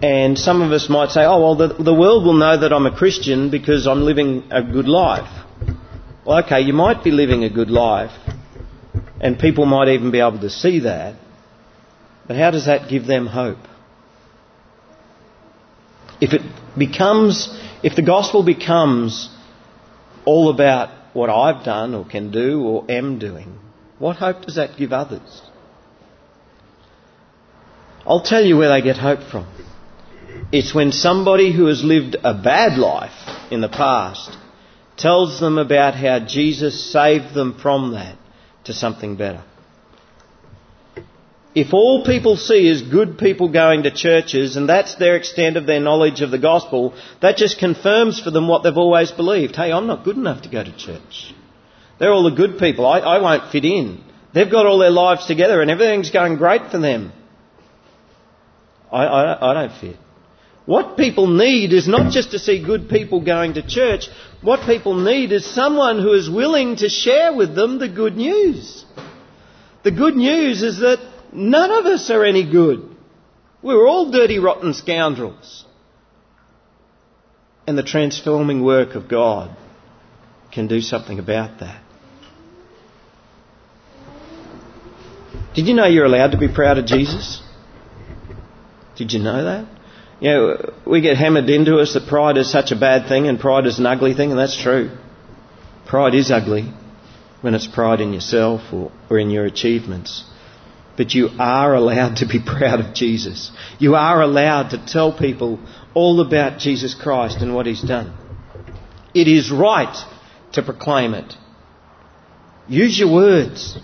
And 0.01 0.39
some 0.39 0.62
of 0.62 0.71
us 0.71 0.88
might 0.89 1.09
say, 1.09 1.25
oh, 1.25 1.41
well, 1.41 1.55
the, 1.55 1.83
the 1.83 1.93
world 1.93 2.23
will 2.23 2.38
know 2.38 2.57
that 2.57 2.71
I'm 2.71 2.85
a 2.85 2.95
Christian 2.95 3.51
because 3.51 3.85
I'm 3.85 4.03
living 4.03 4.47
a 4.51 4.63
good 4.63 4.88
life. 4.88 5.29
Well, 6.25 6.41
okay, 6.45 6.62
you 6.62 6.71
might 6.71 7.03
be 7.03 7.12
living 7.12 7.43
a 7.43 7.49
good 7.49 7.69
life, 7.69 8.12
and 9.19 9.38
people 9.38 9.65
might 9.65 9.89
even 9.89 10.12
be 10.12 10.19
able 10.19 10.39
to 10.39 10.49
see 10.49 10.80
that, 10.80 11.15
but 12.28 12.38
how 12.38 12.52
does 12.52 12.65
that 12.65 12.89
give 12.89 13.06
them 13.06 13.28
hope? 13.28 13.58
If 16.21 16.34
it 16.34 16.41
becomes 16.78 17.47
if 17.82 17.95
the 17.95 18.02
gospel 18.02 18.43
becomes 18.43 19.30
all 20.25 20.49
about 20.49 20.89
what 21.13 21.30
I've 21.30 21.63
done 21.63 21.95
or 21.95 22.06
can 22.06 22.32
do 22.32 22.62
or 22.62 22.86
am 22.89 23.19
doing, 23.19 23.58
what 23.99 24.17
hope 24.17 24.41
does 24.43 24.56
that 24.56 24.78
give 24.78 24.91
others? 24.91 25.41
I'll 28.06 28.23
tell 28.23 28.43
you 28.43 28.58
where 28.58 28.69
they 28.69 28.82
get 28.82 28.97
hope 28.97 29.23
from. 29.30 29.47
It's 30.52 30.73
when 30.73 30.91
somebody 30.91 31.54
who 31.54 31.67
has 31.67 31.84
lived 31.84 32.17
a 32.23 32.34
bad 32.34 32.78
life 32.78 33.52
in 33.52 33.62
the 33.62 33.69
past 33.69 34.36
tells 34.97 35.39
them 35.39 35.58
about 35.58 35.95
how 35.95 36.19
Jesus 36.19 36.91
saved 36.91 37.34
them 37.34 37.58
from 37.60 37.93
that 37.93 38.18
to 38.69 38.73
something 38.73 39.15
better. 39.15 39.43
If 41.55 41.73
all 41.73 42.05
people 42.05 42.38
see 42.38 42.67
is 42.69 42.84
good 42.84 43.17
people 43.17 43.49
going 43.51 43.84
to 43.84 43.91
churches 43.91 44.55
and 44.55 44.69
that's 44.69 44.95
their 44.95 45.15
extent 45.15 45.58
of 45.58 45.65
their 45.65 45.79
knowledge 45.79 46.21
of 46.21 46.29
the 46.29 46.38
gospel, 46.38 46.93
that 47.21 47.38
just 47.38 47.58
confirms 47.58 48.21
for 48.21 48.29
them 48.29 48.47
what 48.47 48.62
they've 48.62 48.77
always 48.77 49.12
believed. 49.12 49.55
Hey, 49.55 49.71
I'm 49.71 49.88
not 49.88 50.05
good 50.05 50.17
enough 50.17 50.43
to 50.43 50.49
go 50.49 50.63
to 50.63 50.77
church. 50.77 51.34
They're 51.97 52.13
all 52.13 52.29
the 52.29 52.36
good 52.36 52.60
people. 52.60 52.86
I, 52.86 52.99
I 52.99 53.19
won't 53.19 53.51
fit 53.51 53.65
in. 53.65 54.03
They've 54.34 54.49
got 54.49 54.67
all 54.67 54.77
their 54.77 54.91
lives 54.91 55.25
together 55.25 55.62
and 55.62 55.71
everything's 55.71 56.12
going 56.12 56.38
great 56.38 56.69
for 56.69 56.77
them. 56.77 57.12
I, 58.91 59.05
I, 59.05 59.51
I 59.51 59.53
don't 59.55 59.79
fit. 59.79 59.97
What 60.69 60.97
people 60.97 61.27
need 61.27 61.73
is 61.73 61.88
not 61.88 62.12
just 62.12 62.32
to 62.32 62.39
see 62.39 62.63
good 62.63 62.89
people 62.89 63.21
going 63.21 63.55
to 63.55 63.67
church. 63.67 64.08
What 64.41 64.67
people 64.67 64.95
need 64.95 65.32
is 65.32 65.43
someone 65.62 65.97
who 65.99 66.13
is 66.13 66.29
willing 66.29 66.75
to 66.77 66.89
share 66.89 67.34
with 67.34 67.55
them 67.55 67.79
the 67.79 67.89
good 67.89 68.15
news. 68.15 68.86
The 69.84 69.91
good 69.91 70.15
news 70.15 70.62
is 70.62 70.79
that 70.79 70.99
None 71.32 71.71
of 71.71 71.86
us 71.86 72.10
are 72.10 72.25
any 72.25 72.49
good. 72.49 72.95
We're 73.62 73.88
all 73.88 74.12
dirty, 74.12 74.39
rotten 74.39 74.73
scoundrels. 74.73 75.65
And 77.67 77.77
the 77.77 77.84
transforming 77.84 78.63
work 78.63 78.95
of 78.95 79.08
God 79.08 79.55
can 80.51 80.67
do 80.67 80.82
something 80.82 81.19
about 81.19 81.60
that. 81.60 81.84
Did 85.53 85.67
you 85.67 85.75
know 85.75 85.86
you're 85.86 86.05
allowed 86.05 86.32
to 86.32 86.38
be 86.38 86.47
proud 86.47 86.77
of 86.77 86.86
Jesus? 86.86 87.41
Did 88.95 89.12
you 89.12 89.19
know 89.19 89.43
that? 89.43 89.67
You 90.19 90.29
know, 90.29 90.73
we 90.86 91.01
get 91.01 91.17
hammered 91.17 91.49
into 91.49 91.77
us 91.77 91.93
that 91.93 92.08
pride 92.08 92.38
is 92.38 92.51
such 92.51 92.71
a 92.71 92.75
bad 92.75 93.08
thing 93.08 93.27
and 93.27 93.39
pride 93.39 93.65
is 93.65 93.79
an 93.79 93.86
ugly 93.86 94.13
thing, 94.13 94.32
and 94.32 94.39
that's 94.39 94.62
true. 94.62 94.97
Pride 95.88 96.13
is 96.13 96.29
ugly 96.29 96.73
when 97.41 97.55
it's 97.55 97.67
pride 97.67 98.01
in 98.01 98.13
yourself 98.13 98.62
or, 98.73 98.91
or 99.10 99.17
in 99.17 99.29
your 99.29 99.45
achievements. 99.45 100.25
But 100.97 101.13
you 101.13 101.29
are 101.39 101.73
allowed 101.73 102.17
to 102.17 102.27
be 102.27 102.39
proud 102.45 102.82
of 102.82 102.93
Jesus. 102.93 103.51
You 103.79 103.95
are 103.95 104.21
allowed 104.21 104.71
to 104.71 104.86
tell 104.86 105.17
people 105.17 105.60
all 105.93 106.19
about 106.19 106.60
Jesus 106.60 106.93
Christ 106.93 107.38
and 107.41 107.55
what 107.55 107.65
He's 107.65 107.82
done. 107.82 108.13
It 109.13 109.27
is 109.27 109.51
right 109.51 109.97
to 110.53 110.62
proclaim 110.62 111.13
it. 111.13 111.34
Use 112.67 112.99
your 112.99 113.12
words. 113.12 113.79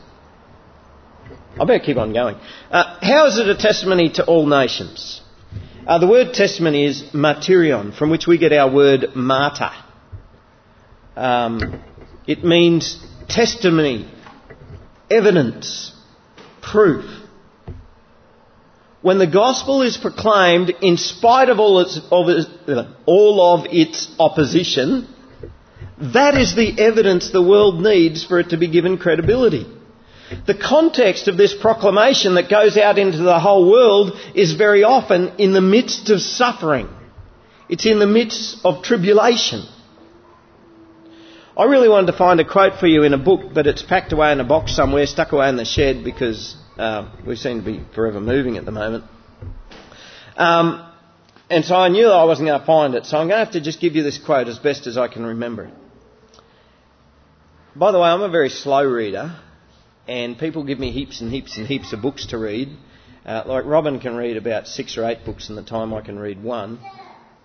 I 1.59 1.63
better 1.65 1.83
keep 1.83 1.97
on 1.97 2.13
going. 2.13 2.35
Uh, 2.69 2.99
how 3.01 3.27
is 3.27 3.39
it 3.39 3.47
a 3.47 3.55
testimony 3.55 4.11
to 4.15 4.25
all 4.25 4.45
nations? 4.45 5.21
Uh, 5.87 5.99
the 5.99 6.07
word 6.07 6.33
testimony 6.33 6.83
is 6.85 7.03
martyrion, 7.13 7.95
from 7.95 8.09
which 8.09 8.25
we 8.25 8.39
get 8.39 8.51
our 8.51 8.73
word 8.73 9.15
martyr. 9.15 9.69
Um, 11.15 11.83
it 12.25 12.43
means 12.43 12.99
testimony, 13.29 14.11
evidence, 15.11 15.93
proof. 16.63 17.05
When 19.03 19.19
the 19.19 19.27
gospel 19.27 19.83
is 19.83 19.95
proclaimed 19.95 20.73
in 20.81 20.97
spite 20.97 21.49
of 21.49 21.59
all, 21.59 21.79
its, 21.79 21.99
of 22.11 22.87
all 23.05 23.59
of 23.59 23.67
its 23.69 24.11
opposition, 24.17 25.07
that 25.99 26.35
is 26.35 26.55
the 26.55 26.81
evidence 26.81 27.29
the 27.29 27.43
world 27.43 27.79
needs 27.83 28.25
for 28.25 28.39
it 28.39 28.49
to 28.49 28.57
be 28.57 28.67
given 28.67 28.97
credibility. 28.97 29.67
The 30.45 30.55
context 30.55 31.27
of 31.27 31.37
this 31.37 31.53
proclamation 31.53 32.35
that 32.35 32.49
goes 32.49 32.77
out 32.77 32.97
into 32.97 33.19
the 33.19 33.39
whole 33.39 33.69
world 33.69 34.19
is 34.33 34.53
very 34.53 34.83
often 34.83 35.33
in 35.37 35.53
the 35.53 35.61
midst 35.61 36.09
of 36.09 36.21
suffering. 36.21 36.89
It's 37.69 37.85
in 37.85 37.99
the 37.99 38.07
midst 38.07 38.63
of 38.65 38.83
tribulation. 38.83 39.63
I 41.57 41.65
really 41.65 41.87
wanted 41.87 42.07
to 42.07 42.17
find 42.17 42.39
a 42.39 42.45
quote 42.45 42.79
for 42.79 42.87
you 42.87 43.03
in 43.03 43.13
a 43.13 43.17
book, 43.17 43.53
but 43.53 43.65
it's 43.65 43.81
packed 43.81 44.11
away 44.11 44.31
in 44.31 44.39
a 44.39 44.43
box 44.43 44.75
somewhere, 44.75 45.05
stuck 45.05 45.31
away 45.31 45.47
in 45.47 45.55
the 45.55 45.65
shed 45.65 46.03
because 46.03 46.57
uh, 46.77 47.09
we 47.25 47.35
seem 47.35 47.59
to 47.59 47.65
be 47.65 47.81
forever 47.93 48.19
moving 48.19 48.57
at 48.57 48.65
the 48.65 48.71
moment. 48.71 49.05
Um, 50.35 50.85
and 51.49 51.63
so 51.63 51.75
I 51.75 51.87
knew 51.89 52.07
I 52.07 52.25
wasn't 52.25 52.47
going 52.47 52.59
to 52.59 52.65
find 52.65 52.95
it, 52.95 53.05
so 53.05 53.17
I'm 53.17 53.27
going 53.27 53.39
to 53.39 53.45
have 53.45 53.53
to 53.53 53.61
just 53.61 53.79
give 53.79 53.95
you 53.95 54.03
this 54.03 54.17
quote 54.17 54.47
as 54.47 54.59
best 54.59 54.87
as 54.87 54.97
I 54.97 55.07
can 55.07 55.25
remember 55.25 55.65
it. 55.65 55.73
By 57.75 57.91
the 57.91 57.99
way, 57.99 58.09
I'm 58.09 58.21
a 58.21 58.29
very 58.29 58.49
slow 58.49 58.83
reader, 58.83 59.37
and 60.07 60.37
people 60.37 60.63
give 60.63 60.79
me 60.79 60.91
heaps 60.91 61.21
and 61.21 61.31
heaps 61.31 61.57
and 61.57 61.67
heaps 61.67 61.93
of 61.93 62.01
books 62.01 62.27
to 62.27 62.37
read. 62.37 62.69
Uh, 63.25 63.43
like 63.45 63.65
Robin 63.65 63.99
can 63.99 64.15
read 64.15 64.37
about 64.37 64.67
six 64.67 64.97
or 64.97 65.05
eight 65.05 65.25
books 65.25 65.49
in 65.49 65.55
the 65.55 65.63
time 65.63 65.93
I 65.93 66.01
can 66.01 66.19
read 66.19 66.43
one. 66.43 66.79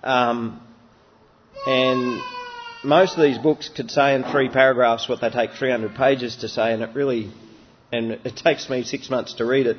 Um, 0.02 0.60
and 1.66 2.20
most 2.84 3.16
of 3.16 3.22
these 3.22 3.38
books 3.38 3.68
could 3.68 3.90
say 3.90 4.14
in 4.14 4.24
three 4.24 4.48
paragraphs 4.48 5.08
what 5.08 5.20
they 5.20 5.30
take 5.30 5.52
300 5.52 5.94
pages 5.94 6.36
to 6.36 6.48
say, 6.48 6.72
and 6.72 6.82
it 6.82 6.94
really, 6.94 7.30
and 7.92 8.12
it 8.12 8.36
takes 8.44 8.68
me 8.68 8.82
six 8.82 9.10
months 9.10 9.34
to 9.34 9.44
read 9.44 9.66
it. 9.66 9.76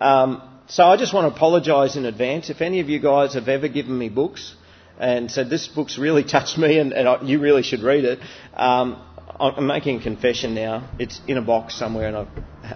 Um, 0.00 0.42
so 0.68 0.84
I 0.84 0.96
just 0.96 1.12
want 1.12 1.30
to 1.30 1.36
apologise 1.36 1.96
in 1.96 2.06
advance. 2.06 2.48
If 2.48 2.60
any 2.60 2.80
of 2.80 2.88
you 2.88 3.00
guys 3.00 3.34
have 3.34 3.48
ever 3.48 3.68
given 3.68 3.96
me 3.96 4.08
books 4.08 4.54
and 4.98 5.30
said 5.30 5.50
this 5.50 5.66
book's 5.66 5.98
really 5.98 6.24
touched 6.36 6.58
me 6.58 6.78
and, 6.78 6.92
and 6.92 7.08
I, 7.08 7.22
you 7.22 7.40
really 7.40 7.62
should 7.62 7.82
read 7.82 8.04
it, 8.04 8.20
um, 8.54 9.02
I'm 9.40 9.66
making 9.66 10.00
a 10.00 10.02
confession 10.02 10.54
now. 10.54 10.90
It's 10.98 11.20
in 11.26 11.38
a 11.38 11.42
box 11.42 11.74
somewhere, 11.74 12.08
and 12.08 12.16
I, 12.16 12.26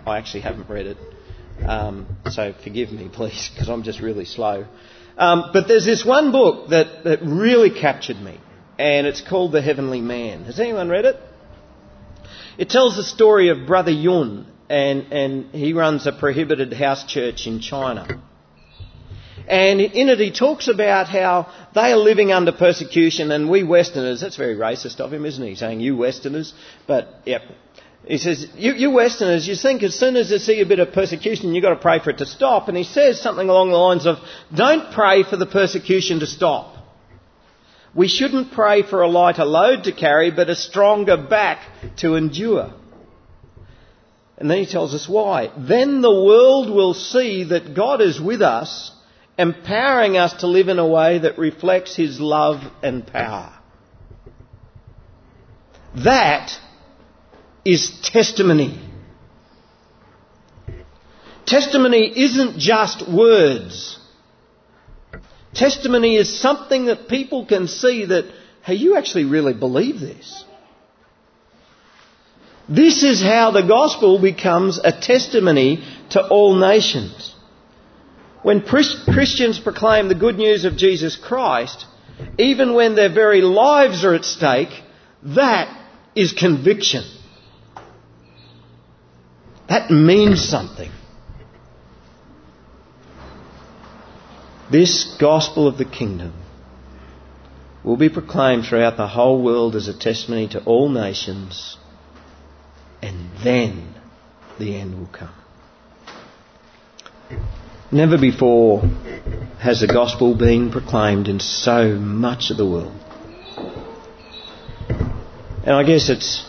I 0.06 0.18
actually 0.18 0.40
haven't 0.40 0.68
read 0.70 0.86
it. 0.86 0.96
Um, 1.62 2.16
so 2.30 2.54
forgive 2.64 2.90
me, 2.90 3.08
please, 3.12 3.50
because 3.52 3.68
I'm 3.68 3.82
just 3.82 4.00
really 4.00 4.24
slow. 4.24 4.66
Um, 5.16 5.50
but 5.52 5.68
there's 5.68 5.84
this 5.84 6.04
one 6.04 6.32
book 6.32 6.70
that, 6.70 7.04
that 7.04 7.20
really 7.22 7.70
captured 7.70 8.20
me, 8.20 8.40
and 8.78 9.06
it's 9.06 9.20
called 9.20 9.52
The 9.52 9.62
Heavenly 9.62 10.00
Man. 10.00 10.44
Has 10.44 10.58
anyone 10.58 10.88
read 10.88 11.04
it? 11.04 11.16
It 12.56 12.70
tells 12.70 12.96
the 12.96 13.04
story 13.04 13.50
of 13.50 13.66
Brother 13.66 13.92
Yun, 13.92 14.46
and, 14.68 15.12
and 15.12 15.54
he 15.54 15.72
runs 15.72 16.06
a 16.06 16.12
prohibited 16.12 16.72
house 16.72 17.04
church 17.04 17.46
in 17.46 17.60
China. 17.60 18.22
And 19.46 19.80
in 19.80 20.08
it, 20.08 20.18
he 20.18 20.30
talks 20.30 20.68
about 20.68 21.08
how 21.08 21.52
they 21.74 21.92
are 21.92 21.98
living 21.98 22.32
under 22.32 22.52
persecution, 22.52 23.30
and 23.30 23.50
we 23.50 23.62
Westerners, 23.62 24.20
that's 24.20 24.36
very 24.36 24.56
racist 24.56 25.00
of 25.00 25.12
him, 25.12 25.26
isn't 25.26 25.46
he? 25.46 25.54
Saying, 25.54 25.80
you 25.80 25.96
Westerners. 25.96 26.54
But, 26.86 27.08
yep, 27.26 27.42
he 28.06 28.18
says, 28.18 28.46
you, 28.56 28.72
you, 28.72 28.90
Westerners, 28.90 29.46
you 29.46 29.54
think 29.54 29.82
as 29.82 29.94
soon 29.94 30.16
as 30.16 30.30
you 30.30 30.38
see 30.38 30.60
a 30.60 30.66
bit 30.66 30.78
of 30.78 30.92
persecution, 30.92 31.54
you've 31.54 31.62
got 31.62 31.74
to 31.74 31.80
pray 31.80 31.98
for 32.00 32.10
it 32.10 32.18
to 32.18 32.26
stop. 32.26 32.68
And 32.68 32.76
he 32.76 32.84
says 32.84 33.20
something 33.20 33.48
along 33.48 33.70
the 33.70 33.76
lines 33.76 34.06
of, 34.06 34.16
don't 34.54 34.92
pray 34.92 35.24
for 35.24 35.36
the 35.36 35.46
persecution 35.46 36.20
to 36.20 36.26
stop. 36.26 36.76
We 37.94 38.08
shouldn't 38.08 38.52
pray 38.52 38.82
for 38.82 39.02
a 39.02 39.08
lighter 39.08 39.44
load 39.44 39.84
to 39.84 39.92
carry, 39.92 40.30
but 40.30 40.50
a 40.50 40.56
stronger 40.56 41.16
back 41.16 41.60
to 41.98 42.16
endure. 42.16 42.72
And 44.36 44.50
then 44.50 44.58
he 44.58 44.66
tells 44.66 44.94
us 44.94 45.08
why. 45.08 45.52
Then 45.56 46.00
the 46.00 46.10
world 46.10 46.68
will 46.68 46.94
see 46.94 47.44
that 47.44 47.74
God 47.74 48.00
is 48.00 48.20
with 48.20 48.42
us, 48.42 48.90
empowering 49.38 50.16
us 50.16 50.32
to 50.40 50.46
live 50.46 50.68
in 50.68 50.78
a 50.78 50.86
way 50.86 51.18
that 51.18 51.38
reflects 51.38 51.96
his 51.96 52.20
love 52.20 52.60
and 52.82 53.06
power. 53.06 53.52
That 55.96 56.52
is 57.64 58.00
testimony. 58.02 58.80
Testimony 61.46 62.12
isn't 62.16 62.58
just 62.58 63.08
words. 63.08 63.98
Testimony 65.52 66.16
is 66.16 66.40
something 66.40 66.86
that 66.86 67.08
people 67.08 67.46
can 67.46 67.68
see 67.68 68.06
that, 68.06 68.24
hey, 68.64 68.74
you 68.74 68.96
actually 68.96 69.24
really 69.24 69.54
believe 69.54 70.00
this. 70.00 70.44
This 72.68 73.02
is 73.02 73.22
how 73.22 73.50
the 73.50 73.62
gospel 73.62 74.18
becomes 74.20 74.80
a 74.82 74.90
testimony 74.90 75.84
to 76.10 76.26
all 76.26 76.56
nations. 76.56 77.33
When 78.44 78.60
Christians 78.60 79.58
proclaim 79.58 80.08
the 80.08 80.14
good 80.14 80.36
news 80.36 80.66
of 80.66 80.76
Jesus 80.76 81.16
Christ, 81.16 81.86
even 82.38 82.74
when 82.74 82.94
their 82.94 83.08
very 83.08 83.40
lives 83.40 84.04
are 84.04 84.12
at 84.12 84.26
stake, 84.26 84.68
that 85.22 85.74
is 86.14 86.34
conviction. 86.34 87.04
That 89.66 89.90
means 89.90 90.46
something. 90.46 90.90
This 94.70 95.16
gospel 95.18 95.66
of 95.66 95.78
the 95.78 95.86
kingdom 95.86 96.34
will 97.82 97.96
be 97.96 98.10
proclaimed 98.10 98.66
throughout 98.66 98.98
the 98.98 99.08
whole 99.08 99.42
world 99.42 99.74
as 99.74 99.88
a 99.88 99.98
testimony 99.98 100.48
to 100.48 100.62
all 100.64 100.90
nations, 100.90 101.78
and 103.00 103.30
then 103.42 103.94
the 104.58 104.76
end 104.76 104.98
will 104.98 105.06
come. 105.06 105.34
Never 107.94 108.18
before 108.18 108.80
has 109.60 109.80
the 109.80 109.86
gospel 109.86 110.34
been 110.34 110.72
proclaimed 110.72 111.28
in 111.28 111.38
so 111.38 111.94
much 111.94 112.50
of 112.50 112.56
the 112.56 112.66
world. 112.66 112.92
And 115.62 115.76
I 115.76 115.84
guess 115.84 116.08
it's 116.08 116.44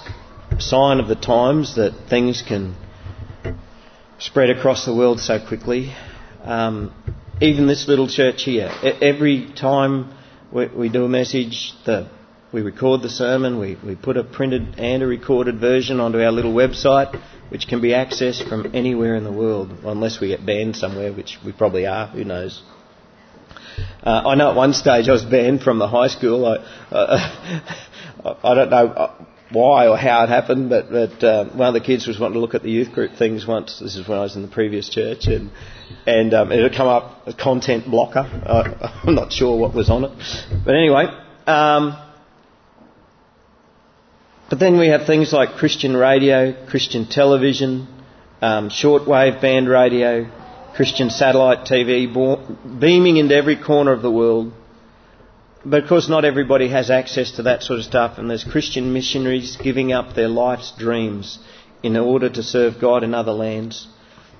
a 0.50 0.60
sign 0.60 1.00
of 1.00 1.08
the 1.08 1.14
times 1.14 1.76
that 1.76 2.10
things 2.10 2.42
can 2.42 2.76
spread 4.18 4.50
across 4.50 4.86
the 4.86 4.96
world 4.96 5.20
so 5.20 5.38
quickly. 5.38 5.94
Um, 6.44 6.92
even 7.40 7.68
this 7.68 7.88
little 7.88 8.08
church 8.08 8.42
here, 8.42 8.72
every 9.00 9.46
time 9.54 10.16
we, 10.52 10.66
we 10.66 10.90
do 10.90 11.06
a 11.06 11.10
message, 11.10 11.74
the, 11.86 12.10
we 12.52 12.62
record 12.62 13.02
the 13.02 13.10
sermon, 13.10 13.60
we, 13.60 13.78
we 13.86 13.96
put 13.96 14.18
a 14.18 14.24
printed 14.24 14.80
and 14.80 15.04
a 15.04 15.08
recorded 15.08 15.60
version 15.60 16.00
onto 16.00 16.20
our 16.20 16.32
little 16.32 16.54
website, 16.54 17.20
which 17.50 17.68
can 17.68 17.82
be 17.82 17.90
accessed 17.90 18.48
from 18.48 18.74
anywhere 18.74 19.16
in 19.16 19.24
the 19.24 19.32
world, 19.32 19.72
unless 19.84 20.20
we 20.20 20.30
get 20.30 20.46
banned 20.46 20.76
somewhere, 20.76 21.12
which 21.12 21.38
we 21.46 21.52
probably 21.52 21.86
are, 21.86 22.08
who 22.08 22.24
knows. 22.24 22.62
Uh, 24.04 24.22
I 24.28 24.36
know 24.36 24.52
at 24.52 24.56
one 24.56 24.74
stage 24.74 25.10
I 25.10 25.12
was 25.12 25.26
banned 25.26 25.62
from 25.62 25.80
the 25.80 25.88
high 25.88 26.08
school. 26.08 26.46
I, 26.46 26.58
uh, 26.92 28.36
I 28.44 28.56
don't 28.56 28.70
know 28.70 29.12
why 29.52 29.88
or 29.88 29.98
how 29.98 30.24
it 30.24 30.30
happened, 30.30 30.70
but, 30.70 30.90
but 30.90 31.24
uh, 31.24 31.46
one 31.50 31.68
of 31.68 31.74
the 31.74 31.82
kids 31.82 32.08
was 32.08 32.20
wanting 32.20 32.36
to 32.36 32.40
look 32.40 32.56
at 32.56 32.64
the 32.64 32.70
youth 32.70 32.92
group 32.92 33.18
things 33.18 33.46
once. 33.46 33.80
This 33.80 33.96
is 33.96 34.08
when 34.08 34.18
I 34.18 34.22
was 34.22 34.36
in 34.36 34.42
the 34.42 34.48
previous 34.48 34.90
church, 34.90 35.28
and 35.28 35.52
and 36.06 36.34
um, 36.34 36.52
it 36.52 36.62
had 36.62 36.76
come 36.76 36.88
up 36.88 37.28
a 37.28 37.34
content 37.34 37.86
blocker. 37.86 38.20
Uh, 38.20 39.02
I'm 39.04 39.16
not 39.16 39.32
sure 39.32 39.58
what 39.58 39.74
was 39.74 39.90
on 39.90 40.06
it, 40.06 40.12
but 40.66 40.76
anyway. 40.76 41.06
Um, 41.48 42.05
but 44.50 44.60
then 44.60 44.78
we 44.78 44.88
have 44.88 45.06
things 45.06 45.34
like 45.34 45.56
Christian 45.56 45.96
radio, 45.98 46.66
Christian 46.68 47.08
television, 47.08 47.88
um, 48.42 48.70
shortwave 48.70 49.42
band 49.42 49.68
radio, 49.68 50.30
Christian 50.76 51.10
satellite 51.10 51.66
TV, 51.66 52.80
beaming 52.80 53.18
into 53.18 53.36
every 53.36 53.56
corner 53.56 53.92
of 53.92 54.02
the 54.02 54.12
world. 54.12 54.54
But 55.66 55.84
of 55.84 55.90
course, 55.90 56.10
not 56.10 56.26
everybody 56.26 56.68
has 56.68 56.92
access 56.92 57.32
to 57.32 57.44
that 57.44 57.64
sort 57.64 57.80
of 57.80 57.86
stuff, 57.86 58.20
and 58.20 58.30
there's 58.30 58.44
Christian 58.44 58.94
missionaries 58.94 59.58
giving 59.58 59.92
up 59.92 60.14
their 60.14 60.28
life's 60.28 60.72
dreams 60.78 61.40
in 61.82 61.98
order 61.98 62.30
to 62.30 62.44
serve 62.44 62.80
God 62.80 63.04
in 63.04 63.16
other 63.16 63.32
lands. 63.32 63.88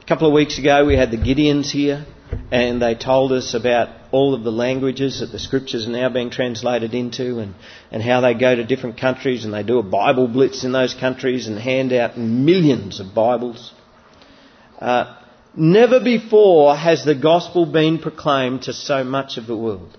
A 0.02 0.06
couple 0.06 0.28
of 0.28 0.34
weeks 0.34 0.60
ago, 0.60 0.86
we 0.86 0.96
had 0.96 1.10
the 1.10 1.18
Gideons 1.18 1.72
here, 1.72 2.06
and 2.52 2.82
they 2.82 2.96
told 2.96 3.32
us 3.32 3.54
about 3.54 3.90
all 4.12 4.34
of 4.34 4.44
the 4.44 4.52
languages 4.52 5.20
that 5.20 5.32
the 5.32 5.40
scriptures 5.40 5.88
are 5.88 5.92
now 5.92 6.10
being 6.10 6.30
translated 6.30 6.94
into, 6.94 7.40
and, 7.40 7.56
and 7.92 8.02
how 8.02 8.22
they 8.22 8.34
go 8.34 8.56
to 8.56 8.64
different 8.64 9.00
countries 9.00 9.46
and 9.46 9.54
they 9.54 9.64
do 9.64 9.80
a 9.80 9.84
Bible 9.84 10.28
blitz 10.28 10.64
in 10.64 10.72
those 10.72 10.94
countries 10.94 11.48
and 11.48 11.58
hand 11.58 11.92
out 11.94 12.18
millions 12.18 13.00
of 13.00 13.14
Bibles. 13.14 13.74
Uh, 14.80 15.18
never 15.56 16.00
before 16.00 16.76
has 16.76 17.06
the 17.06 17.16
gospel 17.16 17.66
been 17.66 18.00
proclaimed 18.00 18.64
to 18.64 18.74
so 18.74 19.04
much 19.04 19.38
of 19.38 19.48
the 19.48 19.58
world. 19.58 19.98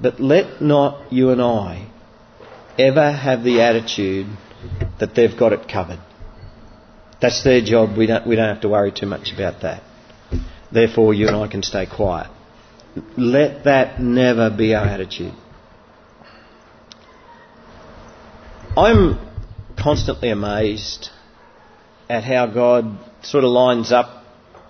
But 0.00 0.20
let 0.20 0.60
not 0.60 1.12
you 1.12 1.30
and 1.30 1.40
I 1.40 1.88
ever 2.78 3.12
have 3.12 3.44
the 3.44 3.60
attitude 3.60 4.26
that 4.98 5.14
they've 5.14 5.36
got 5.36 5.52
it 5.52 5.68
covered. 5.68 6.00
That's 7.24 7.42
their 7.42 7.62
job. 7.62 7.96
We 7.96 8.04
don't, 8.06 8.26
we 8.26 8.36
don't 8.36 8.48
have 8.48 8.60
to 8.60 8.68
worry 8.68 8.92
too 8.92 9.06
much 9.06 9.32
about 9.32 9.62
that. 9.62 9.82
Therefore, 10.70 11.14
you 11.14 11.26
and 11.26 11.34
I 11.34 11.46
can 11.46 11.62
stay 11.62 11.86
quiet. 11.86 12.30
Let 13.16 13.64
that 13.64 13.98
never 13.98 14.50
be 14.50 14.74
our 14.74 14.84
attitude. 14.84 15.32
I'm 18.76 19.26
constantly 19.74 20.28
amazed 20.28 21.08
at 22.10 22.24
how 22.24 22.44
God 22.44 22.98
sort 23.22 23.44
of 23.44 23.48
lines 23.48 23.90
up 23.90 24.22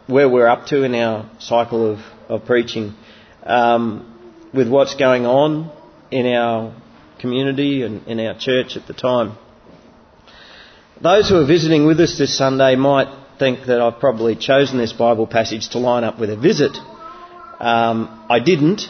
where 0.06 0.28
we're 0.28 0.46
up 0.46 0.66
to 0.66 0.84
in 0.84 0.94
our 0.94 1.28
cycle 1.40 1.90
of, 1.90 1.98
of 2.28 2.46
preaching. 2.46 2.94
Um, 3.42 4.48
with 4.54 4.68
what's 4.68 4.94
going 4.94 5.26
on 5.26 5.72
in 6.12 6.26
our 6.26 6.72
community 7.18 7.82
and 7.82 8.06
in 8.06 8.20
our 8.20 8.38
church 8.38 8.76
at 8.76 8.86
the 8.86 8.94
time. 8.94 9.38
Those 11.04 11.28
who 11.28 11.36
are 11.36 11.44
visiting 11.44 11.84
with 11.84 12.00
us 12.00 12.16
this 12.16 12.34
Sunday 12.34 12.76
might 12.76 13.08
think 13.38 13.66
that 13.66 13.78
I've 13.78 14.00
probably 14.00 14.36
chosen 14.36 14.78
this 14.78 14.94
Bible 14.94 15.26
passage 15.26 15.68
to 15.72 15.78
line 15.78 16.02
up 16.02 16.18
with 16.18 16.30
a 16.30 16.36
visit. 16.38 16.78
Um, 17.60 18.24
I 18.30 18.40
didn't. 18.40 18.88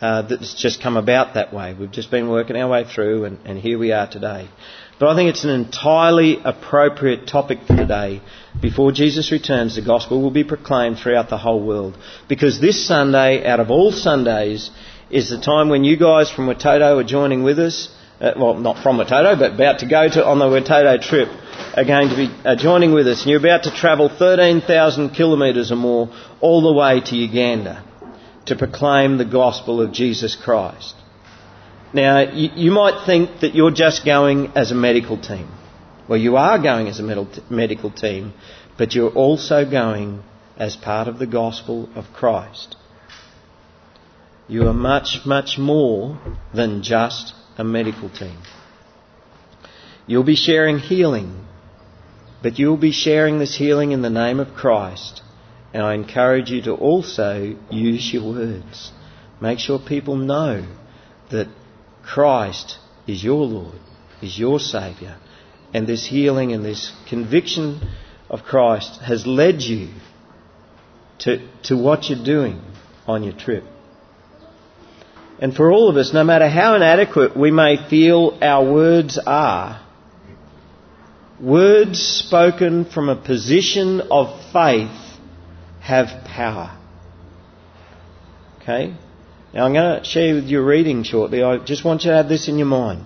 Uh, 0.00 0.22
that's 0.22 0.54
just 0.54 0.82
come 0.82 0.96
about 0.96 1.34
that 1.34 1.52
way. 1.52 1.76
We've 1.78 1.90
just 1.90 2.10
been 2.10 2.30
working 2.30 2.56
our 2.56 2.70
way 2.70 2.84
through, 2.84 3.26
and, 3.26 3.38
and 3.44 3.58
here 3.58 3.78
we 3.78 3.92
are 3.92 4.08
today. 4.10 4.48
But 4.98 5.10
I 5.10 5.14
think 5.14 5.28
it's 5.28 5.44
an 5.44 5.50
entirely 5.50 6.38
appropriate 6.42 7.26
topic 7.26 7.58
for 7.66 7.76
today. 7.76 8.22
Before 8.62 8.90
Jesus 8.90 9.30
returns, 9.30 9.76
the 9.76 9.82
gospel 9.82 10.22
will 10.22 10.30
be 10.30 10.44
proclaimed 10.44 11.00
throughout 11.00 11.28
the 11.28 11.36
whole 11.36 11.62
world. 11.62 11.98
Because 12.30 12.62
this 12.62 12.86
Sunday, 12.86 13.44
out 13.44 13.60
of 13.60 13.70
all 13.70 13.92
Sundays, 13.92 14.70
is 15.10 15.28
the 15.28 15.38
time 15.38 15.68
when 15.68 15.84
you 15.84 15.98
guys 15.98 16.30
from 16.30 16.46
Watoto 16.46 16.98
are 16.98 17.04
joining 17.04 17.42
with 17.42 17.58
us 17.58 17.94
uh, 18.22 18.34
well, 18.36 18.54
not 18.54 18.80
from 18.82 18.98
Watoto, 18.98 19.36
but 19.36 19.54
about 19.54 19.80
to 19.80 19.88
go 19.88 20.08
to 20.08 20.24
on 20.24 20.38
the 20.38 20.44
Watoto 20.44 21.02
trip, 21.02 21.28
are 21.76 21.84
going 21.84 22.08
to 22.08 22.16
be 22.16 22.30
uh, 22.44 22.54
joining 22.54 22.92
with 22.92 23.08
us. 23.08 23.22
And 23.22 23.30
you're 23.30 23.40
about 23.40 23.64
to 23.64 23.74
travel 23.74 24.08
13,000 24.08 25.10
kilometres 25.10 25.72
or 25.72 25.76
more 25.76 26.08
all 26.40 26.62
the 26.62 26.72
way 26.72 27.00
to 27.00 27.16
Uganda 27.16 27.84
to 28.46 28.54
proclaim 28.54 29.18
the 29.18 29.24
gospel 29.24 29.80
of 29.80 29.92
Jesus 29.92 30.36
Christ. 30.36 30.94
Now, 31.92 32.20
you, 32.20 32.50
you 32.54 32.70
might 32.70 33.04
think 33.06 33.40
that 33.40 33.56
you're 33.56 33.72
just 33.72 34.04
going 34.04 34.52
as 34.54 34.70
a 34.70 34.76
medical 34.76 35.20
team. 35.20 35.48
Well, 36.08 36.18
you 36.18 36.36
are 36.36 36.62
going 36.62 36.86
as 36.86 37.00
a 37.00 37.26
medical 37.50 37.90
team, 37.90 38.34
but 38.78 38.94
you're 38.94 39.10
also 39.10 39.68
going 39.68 40.22
as 40.56 40.76
part 40.76 41.08
of 41.08 41.18
the 41.18 41.26
gospel 41.26 41.88
of 41.96 42.12
Christ. 42.12 42.76
You 44.46 44.68
are 44.68 44.74
much, 44.74 45.20
much 45.26 45.58
more 45.58 46.20
than 46.54 46.82
just 46.82 47.34
a 47.56 47.64
medical 47.64 48.08
team. 48.10 48.38
You'll 50.06 50.24
be 50.24 50.36
sharing 50.36 50.78
healing, 50.78 51.46
but 52.42 52.58
you'll 52.58 52.76
be 52.76 52.92
sharing 52.92 53.38
this 53.38 53.56
healing 53.56 53.92
in 53.92 54.02
the 54.02 54.10
name 54.10 54.40
of 54.40 54.54
Christ. 54.54 55.22
And 55.72 55.82
I 55.82 55.94
encourage 55.94 56.50
you 56.50 56.62
to 56.62 56.72
also 56.74 57.56
use 57.70 58.12
your 58.12 58.34
words. 58.34 58.92
Make 59.40 59.58
sure 59.58 59.78
people 59.78 60.16
know 60.16 60.66
that 61.30 61.48
Christ 62.02 62.78
is 63.06 63.22
your 63.24 63.44
Lord, 63.46 63.78
is 64.20 64.38
your 64.38 64.60
Saviour, 64.60 65.16
and 65.72 65.86
this 65.86 66.06
healing 66.06 66.52
and 66.52 66.64
this 66.64 66.92
conviction 67.08 67.80
of 68.28 68.42
Christ 68.42 69.00
has 69.00 69.26
led 69.26 69.62
you 69.62 69.88
to, 71.20 71.48
to 71.64 71.76
what 71.76 72.08
you're 72.08 72.24
doing 72.24 72.60
on 73.06 73.22
your 73.22 73.32
trip. 73.32 73.64
And 75.42 75.56
for 75.56 75.72
all 75.72 75.88
of 75.88 75.96
us, 75.96 76.12
no 76.12 76.22
matter 76.22 76.48
how 76.48 76.76
inadequate 76.76 77.36
we 77.36 77.50
may 77.50 77.76
feel 77.90 78.38
our 78.40 78.64
words 78.72 79.18
are, 79.18 79.84
words 81.40 82.00
spoken 82.00 82.84
from 82.84 83.08
a 83.08 83.16
position 83.16 84.02
of 84.08 84.40
faith 84.52 84.96
have 85.80 86.24
power. 86.26 86.78
Okay? 88.60 88.94
Now 89.52 89.66
I'm 89.66 89.72
going 89.72 90.00
to 90.00 90.04
share 90.08 90.32
with 90.36 90.44
you 90.44 90.60
a 90.60 90.64
reading 90.64 91.02
shortly. 91.02 91.42
I 91.42 91.58
just 91.58 91.84
want 91.84 92.04
you 92.04 92.12
to 92.12 92.16
have 92.18 92.28
this 92.28 92.46
in 92.46 92.56
your 92.56 92.68
mind. 92.68 93.04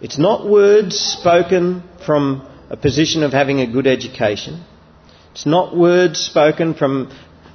It's 0.00 0.18
not 0.18 0.48
words 0.48 0.96
spoken 0.96 1.82
from 2.06 2.48
a 2.70 2.76
position 2.76 3.24
of 3.24 3.32
having 3.32 3.60
a 3.60 3.66
good 3.66 3.88
education. 3.88 4.62
It's 5.32 5.44
not 5.44 5.76
words 5.76 6.20
spoken 6.20 6.74
from 6.74 7.10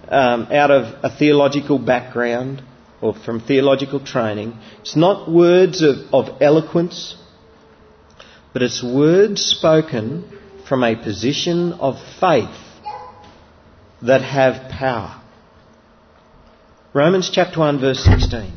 um, 0.09 0.47
out 0.51 0.71
of 0.71 1.05
a 1.05 1.17
theological 1.17 1.79
background 1.79 2.63
or 3.01 3.13
from 3.13 3.39
theological 3.39 3.99
training. 3.99 4.57
It's 4.81 4.95
not 4.95 5.31
words 5.31 5.81
of, 5.81 5.97
of 6.13 6.41
eloquence, 6.41 7.15
but 8.53 8.61
it's 8.61 8.83
words 8.83 9.41
spoken 9.41 10.37
from 10.67 10.83
a 10.83 10.95
position 10.95 11.73
of 11.73 11.95
faith 12.19 12.49
that 14.01 14.21
have 14.21 14.69
power. 14.71 15.21
Romans 16.93 17.29
chapter 17.31 17.59
1 17.59 17.79
verse 17.79 18.03
16. 18.03 18.53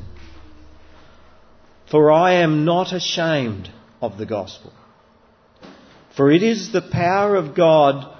For 1.90 2.10
I 2.10 2.34
am 2.34 2.64
not 2.64 2.92
ashamed 2.92 3.70
of 4.00 4.16
the 4.16 4.26
gospel. 4.26 4.72
For 6.16 6.30
it 6.30 6.42
is 6.42 6.72
the 6.72 6.82
power 6.82 7.36
of 7.36 7.54
God 7.54 8.16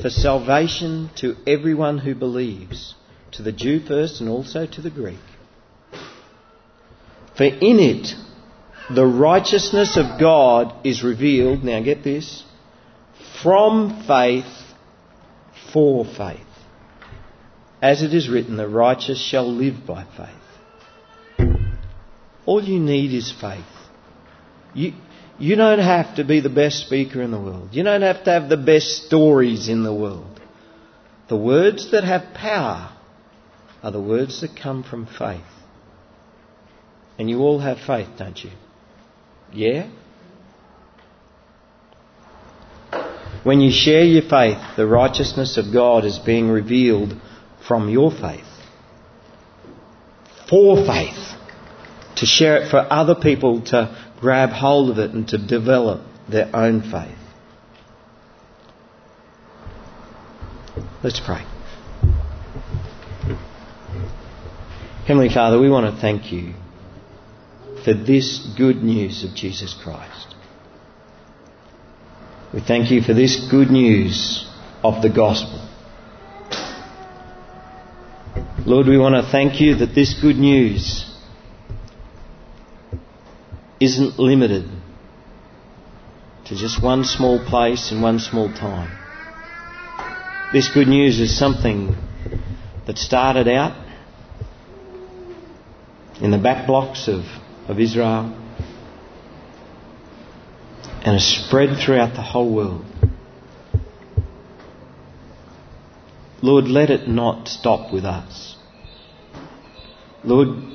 for 0.00 0.10
salvation 0.10 1.10
to 1.16 1.36
everyone 1.46 1.98
who 1.98 2.14
believes, 2.14 2.94
to 3.32 3.42
the 3.42 3.52
Jew 3.52 3.80
first 3.80 4.20
and 4.20 4.28
also 4.28 4.66
to 4.66 4.80
the 4.80 4.90
Greek. 4.90 5.18
For 7.36 7.44
in 7.44 7.78
it 7.78 8.14
the 8.94 9.06
righteousness 9.06 9.96
of 9.96 10.18
God 10.18 10.86
is 10.86 11.02
revealed, 11.04 11.62
now 11.62 11.80
get 11.82 12.02
this, 12.02 12.42
from 13.42 14.04
faith 14.06 14.46
for 15.72 16.04
faith. 16.04 16.40
As 17.80 18.02
it 18.02 18.12
is 18.12 18.28
written, 18.28 18.56
the 18.56 18.68
righteous 18.68 19.20
shall 19.20 19.48
live 19.48 19.86
by 19.86 20.04
faith. 20.16 21.48
All 22.46 22.62
you 22.62 22.80
need 22.80 23.14
is 23.14 23.30
faith. 23.30 23.62
You, 24.74 24.94
you 25.38 25.54
don't 25.54 25.78
have 25.78 26.16
to 26.16 26.24
be 26.24 26.40
the 26.40 26.48
best 26.48 26.78
speaker 26.86 27.22
in 27.22 27.30
the 27.30 27.38
world. 27.40 27.68
You 27.72 27.84
don't 27.84 28.02
have 28.02 28.24
to 28.24 28.30
have 28.32 28.48
the 28.48 28.56
best 28.56 29.04
stories 29.04 29.68
in 29.68 29.84
the 29.84 29.94
world. 29.94 30.40
The 31.28 31.36
words 31.36 31.92
that 31.92 32.04
have 32.04 32.34
power 32.34 32.90
are 33.82 33.90
the 33.90 34.00
words 34.00 34.40
that 34.40 34.56
come 34.56 34.82
from 34.82 35.06
faith. 35.06 35.40
And 37.18 37.28
you 37.28 37.40
all 37.40 37.58
have 37.58 37.78
faith, 37.80 38.08
don't 38.16 38.42
you? 38.42 38.50
Yeah? 39.52 39.90
When 43.44 43.60
you 43.60 43.70
share 43.70 44.04
your 44.04 44.22
faith, 44.22 44.58
the 44.76 44.86
righteousness 44.86 45.56
of 45.56 45.72
God 45.72 46.04
is 46.04 46.18
being 46.18 46.48
revealed 46.48 47.14
from 47.66 47.88
your 47.88 48.10
faith. 48.10 48.44
For 50.48 50.76
faith. 50.84 51.34
To 52.16 52.26
share 52.26 52.62
it 52.62 52.70
for 52.70 52.78
other 52.78 53.14
people 53.14 53.62
to 53.66 53.96
grab 54.20 54.50
hold 54.50 54.90
of 54.90 54.98
it 54.98 55.12
and 55.12 55.26
to 55.28 55.38
develop 55.38 56.00
their 56.28 56.54
own 56.54 56.82
faith. 56.82 57.16
Let's 61.02 61.20
pray. 61.20 61.44
Heavenly 65.08 65.30
Father, 65.30 65.58
we 65.58 65.70
want 65.70 65.86
to 65.86 65.98
thank 66.02 66.32
you 66.32 66.52
for 67.82 67.94
this 67.94 68.46
good 68.58 68.82
news 68.82 69.24
of 69.24 69.34
Jesus 69.34 69.72
Christ. 69.72 70.34
We 72.52 72.60
thank 72.60 72.90
you 72.90 73.00
for 73.00 73.14
this 73.14 73.48
good 73.50 73.70
news 73.70 74.46
of 74.84 75.00
the 75.00 75.08
gospel. 75.08 75.66
Lord, 78.66 78.86
we 78.86 78.98
want 78.98 79.14
to 79.14 79.32
thank 79.32 79.62
you 79.62 79.76
that 79.76 79.94
this 79.94 80.12
good 80.20 80.36
news 80.36 81.10
isn't 83.80 84.18
limited 84.18 84.68
to 86.48 86.54
just 86.54 86.82
one 86.82 87.04
small 87.04 87.42
place 87.42 87.92
and 87.92 88.02
one 88.02 88.18
small 88.18 88.52
time. 88.52 88.90
This 90.52 90.68
good 90.68 90.86
news 90.86 91.18
is 91.18 91.34
something 91.34 91.96
that 92.86 92.98
started 92.98 93.48
out 93.48 93.87
in 96.20 96.30
the 96.30 96.38
back 96.38 96.66
blocks 96.66 97.08
of, 97.08 97.24
of 97.68 97.78
Israel 97.78 98.34
and 101.04 101.14
has 101.14 101.24
spread 101.24 101.78
throughout 101.78 102.14
the 102.14 102.22
whole 102.22 102.54
world. 102.54 102.84
Lord, 106.42 106.66
let 106.66 106.90
it 106.90 107.08
not 107.08 107.48
stop 107.48 107.92
with 107.92 108.04
us. 108.04 108.56
Lord, 110.24 110.68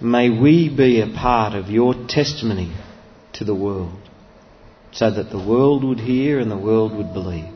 May 0.00 0.30
we 0.30 0.68
be 0.68 1.00
a 1.00 1.08
part 1.08 1.54
of 1.54 1.70
your 1.70 1.92
testimony 2.06 2.72
to 3.32 3.44
the 3.44 3.54
world 3.54 3.98
so 4.92 5.10
that 5.10 5.30
the 5.30 5.44
world 5.44 5.82
would 5.82 5.98
hear 5.98 6.38
and 6.38 6.48
the 6.50 6.56
world 6.56 6.96
would 6.96 7.12
believe. 7.12 7.52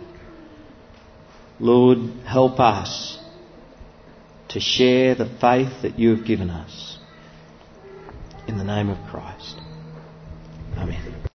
Lord, 1.61 1.99
help 2.27 2.59
us 2.59 3.19
to 4.53 4.61
share 4.61 5.15
the 5.15 5.27
faith 5.41 5.83
that 5.83 5.99
you 5.99 6.15
have 6.15 6.27
given 6.27 6.51
us. 6.51 6.99
In 8.47 8.59
the 8.59 8.65
name 8.65 8.91
of 8.91 8.99
Christ. 9.09 9.61
Amen. 10.77 11.23